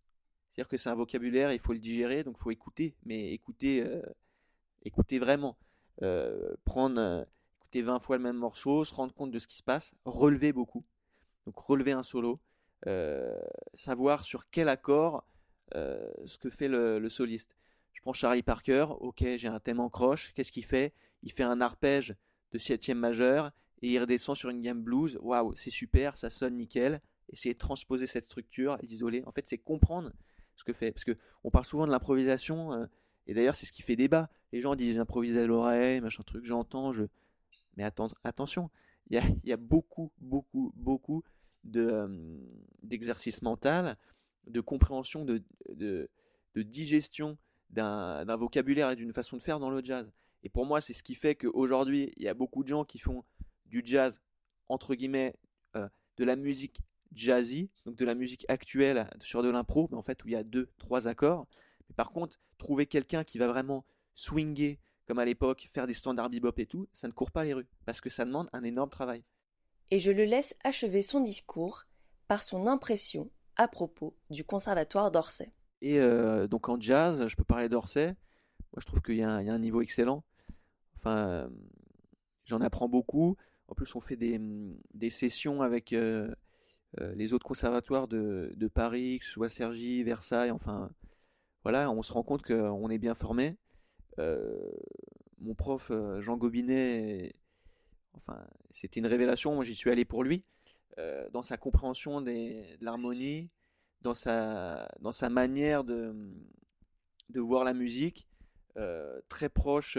C'est-à-dire 0.53 0.69
que 0.69 0.77
c'est 0.77 0.91
un 0.91 0.95
vocabulaire, 0.95 1.53
il 1.53 1.59
faut 1.59 1.73
le 1.73 1.79
digérer, 1.79 2.25
donc 2.25 2.37
il 2.39 2.43
faut 2.43 2.51
écouter, 2.51 2.95
mais 3.05 3.33
écouter, 3.33 3.83
euh, 3.83 4.03
écouter 4.85 5.19
vraiment. 5.19 5.57
Euh, 6.03 6.55
prendre, 6.65 7.01
euh, 7.01 7.25
écouter 7.57 7.83
20 7.83 7.99
fois 8.01 8.17
le 8.19 8.23
même 8.23 8.37
morceau, 8.37 8.85
se 8.85 8.95
rendre 8.95 9.15
compte 9.15 9.31
de 9.31 9.39
ce 9.39 9.47
qui 9.47 9.57
se 9.57 9.63
passe, 9.63 9.95
relever 10.05 10.53
beaucoup. 10.53 10.85
Donc 11.47 11.59
relever 11.59 11.93
un 11.93 12.03
solo, 12.03 12.41
savoir 13.75 14.25
sur 14.25 14.49
quel 14.51 14.69
accord 14.69 15.27
ce 15.73 16.39
que 16.39 16.51
fait 16.51 16.69
le, 16.69 17.09
soliste. 17.09 17.57
Je 17.93 18.01
prends 18.01 18.13
Charlie 18.13 18.43
Parker, 18.43 18.87
ok, 19.01 19.25
j'ai 19.37 19.49
un 19.49 19.59
thème 19.59 19.81
en 19.81 19.89
croche, 19.89 20.33
qu'est-ce 20.35 20.53
qu'il 20.53 20.65
fait? 20.65 20.93
Il 21.23 21.33
fait 21.33 21.43
un 21.43 21.61
arpège 21.61 22.15
de 22.53 22.59
septième 22.59 22.99
majeur 22.99 23.51
et 23.83 23.91
il 23.91 23.99
redescend 23.99 24.37
sur 24.37 24.51
une 24.51 24.61
gamme 24.61 24.83
blues. 24.83 25.19
Waouh, 25.23 25.55
c'est 25.57 25.71
super, 25.71 26.17
ça 26.17 26.31
sonne 26.31 26.57
nickel. 26.57 27.01
Essayer 27.31 27.55
de 27.55 27.59
transposer 27.59 28.07
cette 28.07 28.25
structure 28.25 28.79
et 28.83 28.87
d'isoler. 28.87 29.23
En 29.27 29.33
fait, 29.33 29.49
c'est 29.49 29.59
comprendre 29.59 30.13
ce 30.57 30.65
que 30.65 30.73
fait. 30.73 30.93
Parce 30.93 31.05
que 31.05 31.17
on 31.45 31.51
parle 31.51 31.65
souvent 31.65 31.87
de 31.87 31.93
l'improvisation, 31.93 32.73
euh, 32.73 32.87
et 33.27 33.35
d'ailleurs, 33.35 33.55
c'est 33.55 33.67
ce 33.67 33.73
qui 33.73 33.83
fait 33.83 33.97
débat. 33.97 34.31
Les 34.53 34.61
gens 34.61 34.75
disent 34.75 34.97
j'improvisais 34.97 35.43
à 35.43 35.47
l'oreille, 35.47 36.01
machin 36.01 36.23
truc, 36.23 36.45
j'entends, 36.45 36.93
je. 36.93 37.05
Mais 37.77 37.85
attention, 38.25 38.71
il 39.09 39.17
y 39.17 39.19
a, 39.19 39.23
y 39.45 39.53
a, 39.53 39.57
beaucoup, 39.57 40.13
beaucoup, 40.19 40.73
beaucoup 40.77 41.23
de, 41.65 41.81
euh, 41.81 42.39
d'exercice 42.83 43.41
mental, 43.41 43.97
de 44.47 44.61
compréhension, 44.61 45.25
de, 45.25 45.43
de, 45.71 46.11
de 46.55 46.63
digestion 46.63 47.39
d'un, 47.71 48.37
vocabulaire 48.37 48.91
et 48.91 48.97
d'une 48.97 49.13
façon 49.13 49.37
de 49.37 49.43
faire 49.43 49.59
dans 49.59 49.71
le 49.71 49.83
jazz. 49.83 50.13
Et 50.43 50.49
pour 50.49 50.67
moi, 50.67 50.81
c'est 50.81 50.93
ce 50.93 51.03
qui 51.03 51.15
fait 51.15 51.35
qu'aujourd'hui, 51.35 52.13
il 52.17 52.25
y 52.25 52.29
a 52.29 52.35
beaucoup 52.35 52.63
de 52.63 52.69
gens 52.69 52.85
qui 52.85 52.99
font 52.99 53.25
du 53.73 53.83
jazz, 53.85 54.21
entre 54.69 54.95
guillemets, 54.95 55.35
euh, 55.77 55.89
de 56.19 56.25
la 56.25 56.37
musique 56.37 56.81
jazzy, 57.13 57.71
donc 57.87 57.97
de 57.97 58.05
la 58.05 58.15
musique 58.15 58.45
actuelle 58.49 59.09
sur 59.21 59.43
de 59.43 59.49
l'impro, 59.49 59.89
mais 59.91 59.97
en 59.97 60.03
fait 60.03 60.23
où 60.25 60.29
il 60.29 60.33
y 60.33 60.37
a 60.37 60.45
deux, 60.45 60.71
trois 60.79 61.09
accords. 61.09 61.47
Mais 61.89 61.95
par 61.95 62.13
contre, 62.13 62.39
trouver 62.59 62.87
quelqu'un 62.87 63.25
qui 63.25 63.39
va 63.39 63.49
vraiment 63.49 63.85
swinger, 64.15 64.79
comme 65.07 65.19
à 65.19 65.25
l'époque, 65.25 65.67
faire 65.71 65.87
des 65.87 65.95
standards 65.95 66.31
bebop 66.31 66.53
et 66.59 66.67
tout, 66.67 66.89
ça 66.93 67.09
ne 67.09 67.13
court 67.13 67.31
pas 67.31 67.45
les 67.45 67.55
rues, 67.55 67.69
parce 67.87 68.01
que 68.01 68.11
ça 68.11 68.25
demande 68.25 68.49
un 68.53 68.63
énorme 68.63 68.91
travail. 68.91 69.25
Et 69.91 69.99
je 69.99 70.11
le 70.11 70.25
laisse 70.25 70.55
achever 70.65 71.03
son 71.03 71.21
discours 71.21 71.85
par 72.29 72.43
son 72.43 72.67
impression 72.67 73.31
à 73.57 73.69
propos 73.69 74.17
du 74.31 74.45
conservatoire 74.45 75.11
d'Orsay. 75.11 75.53
Et 75.81 75.99
euh, 75.99 76.47
donc 76.47 76.69
en 76.69 76.79
jazz, 76.79 77.27
je 77.27 77.37
peux 77.37 77.45
parler 77.45 77.69
d'Orsay. 77.69 78.07
Moi, 78.07 78.81
je 78.81 78.87
trouve 78.87 79.03
qu'il 79.03 79.17
y, 79.17 79.23
a 79.23 79.29
un 79.31 79.59
niveau 79.59 79.83
excellent. 79.83 80.25
Enfin, 80.97 81.17
euh, 81.29 81.49
j'en 82.47 82.61
apprends 82.61 82.89
beaucoup. 82.89 83.37
En 83.69 83.75
plus, 83.75 83.95
on 83.95 84.01
fait 84.01 84.17
des, 84.17 84.41
des 84.95 85.11
sessions 85.11 85.63
avec 85.63 85.93
euh, 85.93 86.35
euh, 87.01 87.15
les 87.15 87.33
autres 87.33 87.47
conservatoires 87.47 88.09
de, 88.09 88.71
Paris, 88.73 89.19
que 89.19 89.25
ce 89.25 89.33
soit 89.33 89.49
Cergy, 89.49 90.03
Versailles, 90.03 90.51
enfin, 90.51 90.91
voilà, 91.63 91.91
on 91.91 92.03
se 92.03 92.13
rend 92.13 92.23
compte 92.23 92.43
qu'on 92.43 92.91
est 92.91 92.99
bien 92.99 93.15
formé. 93.15 93.57
Euh, 94.19 94.71
mon 95.39 95.55
prof 95.55 95.91
Jean 96.21 96.37
Gobinet, 96.37 97.35
enfin, 98.13 98.47
c'était 98.71 99.01
une 99.01 99.07
révélation. 99.07 99.55
Moi, 99.55 99.65
j'y 99.65 99.75
suis 99.75 99.91
allé 99.91 100.05
pour 100.05 100.23
lui, 100.23 100.45
dans 101.33 101.43
sa 101.43 101.57
compréhension 101.57 102.21
de 102.21 102.63
l'harmonie, 102.85 103.51
dans 104.03 104.15
sa, 104.15 104.89
dans 105.01 105.13
sa 105.13 105.31
manière 105.31 105.83
de, 105.85 106.15
de 107.31 107.41
voir 107.41 107.65
la 107.65 107.73
musique, 107.73 108.29
très 109.29 109.49
proche 109.49 109.99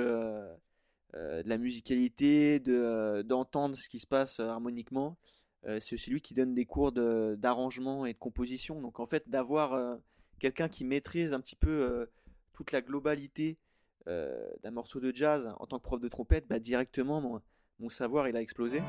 de 1.13 1.47
la 1.47 1.57
musicalité, 1.57 2.59
de, 2.59 3.21
d'entendre 3.21 3.75
ce 3.75 3.87
qui 3.87 3.99
se 3.99 4.07
passe 4.07 4.39
harmoniquement. 4.39 5.17
Euh, 5.65 5.79
c'est 5.79 5.95
aussi 5.95 6.09
lui 6.11 6.21
qui 6.21 6.33
donne 6.33 6.53
des 6.53 6.65
cours 6.65 6.91
d'arrangement 6.91 8.05
et 8.05 8.13
de 8.13 8.17
composition. 8.17 8.81
Donc 8.81 8.99
en 8.99 9.05
fait, 9.05 9.29
d'avoir 9.29 9.73
euh, 9.73 9.95
quelqu'un 10.39 10.67
qui 10.67 10.83
maîtrise 10.83 11.33
un 11.33 11.39
petit 11.39 11.55
peu 11.55 11.69
euh, 11.69 12.05
toute 12.53 12.71
la 12.71 12.81
globalité 12.81 13.57
d'un 14.05 14.71
morceau 14.71 14.99
de 14.99 15.15
jazz 15.15 15.53
en 15.61 15.65
tant 15.65 15.77
que 15.77 15.83
prof 15.83 16.01
de 16.01 16.09
trompette, 16.09 16.45
bah, 16.45 16.59
directement, 16.59 17.41
mon 17.79 17.87
savoir, 17.87 18.27
il 18.27 18.35
a 18.35 18.41
explosé. 18.41 18.81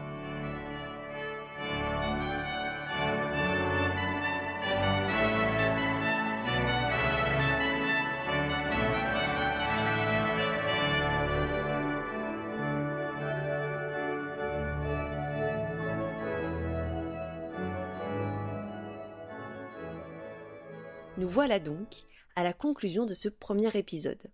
Voilà 21.34 21.58
donc 21.58 22.04
à 22.36 22.44
la 22.44 22.52
conclusion 22.52 23.06
de 23.06 23.12
ce 23.12 23.28
premier 23.28 23.76
épisode. 23.76 24.30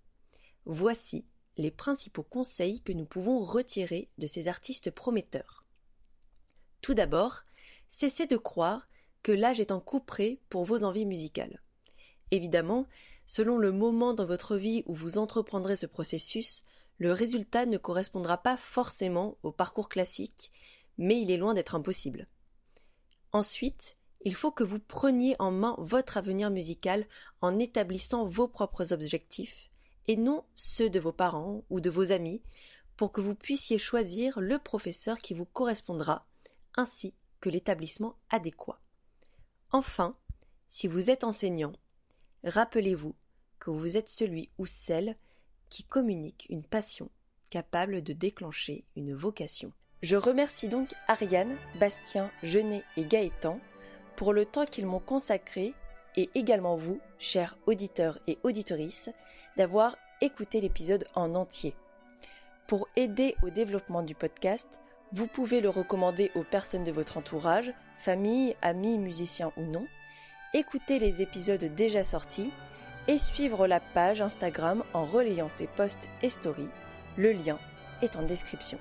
Voici 0.66 1.24
les 1.56 1.70
principaux 1.70 2.22
conseils 2.22 2.82
que 2.82 2.92
nous 2.92 3.06
pouvons 3.06 3.38
retirer 3.38 4.10
de 4.18 4.26
ces 4.26 4.48
artistes 4.48 4.90
prometteurs. 4.90 5.64
Tout 6.82 6.92
d'abord, 6.92 7.44
cessez 7.88 8.26
de 8.26 8.36
croire 8.36 8.86
que 9.22 9.32
l'âge 9.32 9.60
est 9.60 9.70
un 9.70 9.80
coup 9.80 10.00
près 10.00 10.40
pour 10.50 10.66
vos 10.66 10.84
envies 10.84 11.06
musicales. 11.06 11.62
Évidemment, 12.32 12.86
selon 13.26 13.56
le 13.56 13.72
moment 13.72 14.12
dans 14.12 14.26
votre 14.26 14.58
vie 14.58 14.82
où 14.84 14.94
vous 14.94 15.16
entreprendrez 15.16 15.76
ce 15.76 15.86
processus, 15.86 16.64
le 16.98 17.14
résultat 17.14 17.64
ne 17.64 17.78
correspondra 17.78 18.42
pas 18.42 18.58
forcément 18.58 19.38
au 19.42 19.52
parcours 19.52 19.88
classique, 19.88 20.52
mais 20.98 21.18
il 21.18 21.30
est 21.30 21.38
loin 21.38 21.54
d'être 21.54 21.74
impossible. 21.74 22.28
Ensuite, 23.32 23.96
il 24.22 24.34
faut 24.34 24.50
que 24.50 24.64
vous 24.64 24.78
preniez 24.78 25.36
en 25.38 25.50
main 25.50 25.74
votre 25.78 26.16
avenir 26.16 26.50
musical 26.50 27.06
en 27.40 27.58
établissant 27.58 28.26
vos 28.26 28.48
propres 28.48 28.92
objectifs 28.92 29.70
et 30.06 30.16
non 30.16 30.44
ceux 30.54 30.90
de 30.90 31.00
vos 31.00 31.12
parents 31.12 31.64
ou 31.70 31.80
de 31.80 31.90
vos 31.90 32.12
amis 32.12 32.42
pour 32.96 33.12
que 33.12 33.20
vous 33.20 33.34
puissiez 33.34 33.78
choisir 33.78 34.40
le 34.40 34.58
professeur 34.58 35.18
qui 35.18 35.32
vous 35.32 35.46
correspondra 35.46 36.26
ainsi 36.76 37.14
que 37.40 37.48
l'établissement 37.48 38.16
adéquat. 38.28 38.80
Enfin, 39.72 40.16
si 40.68 40.86
vous 40.86 41.10
êtes 41.10 41.24
enseignant, 41.24 41.72
rappelez-vous 42.44 43.14
que 43.58 43.70
vous 43.70 43.96
êtes 43.96 44.08
celui 44.08 44.50
ou 44.58 44.66
celle 44.66 45.16
qui 45.68 45.84
communique 45.84 46.46
une 46.50 46.64
passion 46.64 47.10
capable 47.50 48.02
de 48.02 48.12
déclencher 48.12 48.84
une 48.96 49.14
vocation. 49.14 49.72
Je 50.02 50.16
remercie 50.16 50.68
donc 50.68 50.94
Ariane, 51.08 51.56
Bastien, 51.78 52.30
Genet 52.42 52.84
et 52.96 53.04
Gaëtan 53.04 53.60
pour 54.20 54.34
le 54.34 54.44
temps 54.44 54.66
qu'ils 54.66 54.84
m'ont 54.84 55.00
consacré 55.00 55.72
et 56.14 56.28
également 56.34 56.76
vous, 56.76 57.00
chers 57.18 57.56
auditeurs 57.64 58.18
et 58.26 58.36
auditorices, 58.42 59.08
d'avoir 59.56 59.96
écouté 60.20 60.60
l'épisode 60.60 61.06
en 61.14 61.34
entier. 61.34 61.74
Pour 62.66 62.86
aider 62.96 63.34
au 63.42 63.48
développement 63.48 64.02
du 64.02 64.14
podcast, 64.14 64.68
vous 65.10 65.26
pouvez 65.26 65.62
le 65.62 65.70
recommander 65.70 66.30
aux 66.34 66.42
personnes 66.42 66.84
de 66.84 66.92
votre 66.92 67.16
entourage, 67.16 67.72
famille, 67.96 68.54
amis, 68.60 68.98
musiciens 68.98 69.52
ou 69.56 69.62
non, 69.62 69.86
écouter 70.52 70.98
les 70.98 71.22
épisodes 71.22 71.74
déjà 71.74 72.04
sortis 72.04 72.50
et 73.08 73.18
suivre 73.18 73.66
la 73.66 73.80
page 73.80 74.20
Instagram 74.20 74.84
en 74.92 75.06
relayant 75.06 75.48
ses 75.48 75.66
posts 75.66 76.06
et 76.20 76.28
stories. 76.28 76.68
Le 77.16 77.32
lien 77.32 77.58
est 78.02 78.16
en 78.16 78.22
description. 78.22 78.78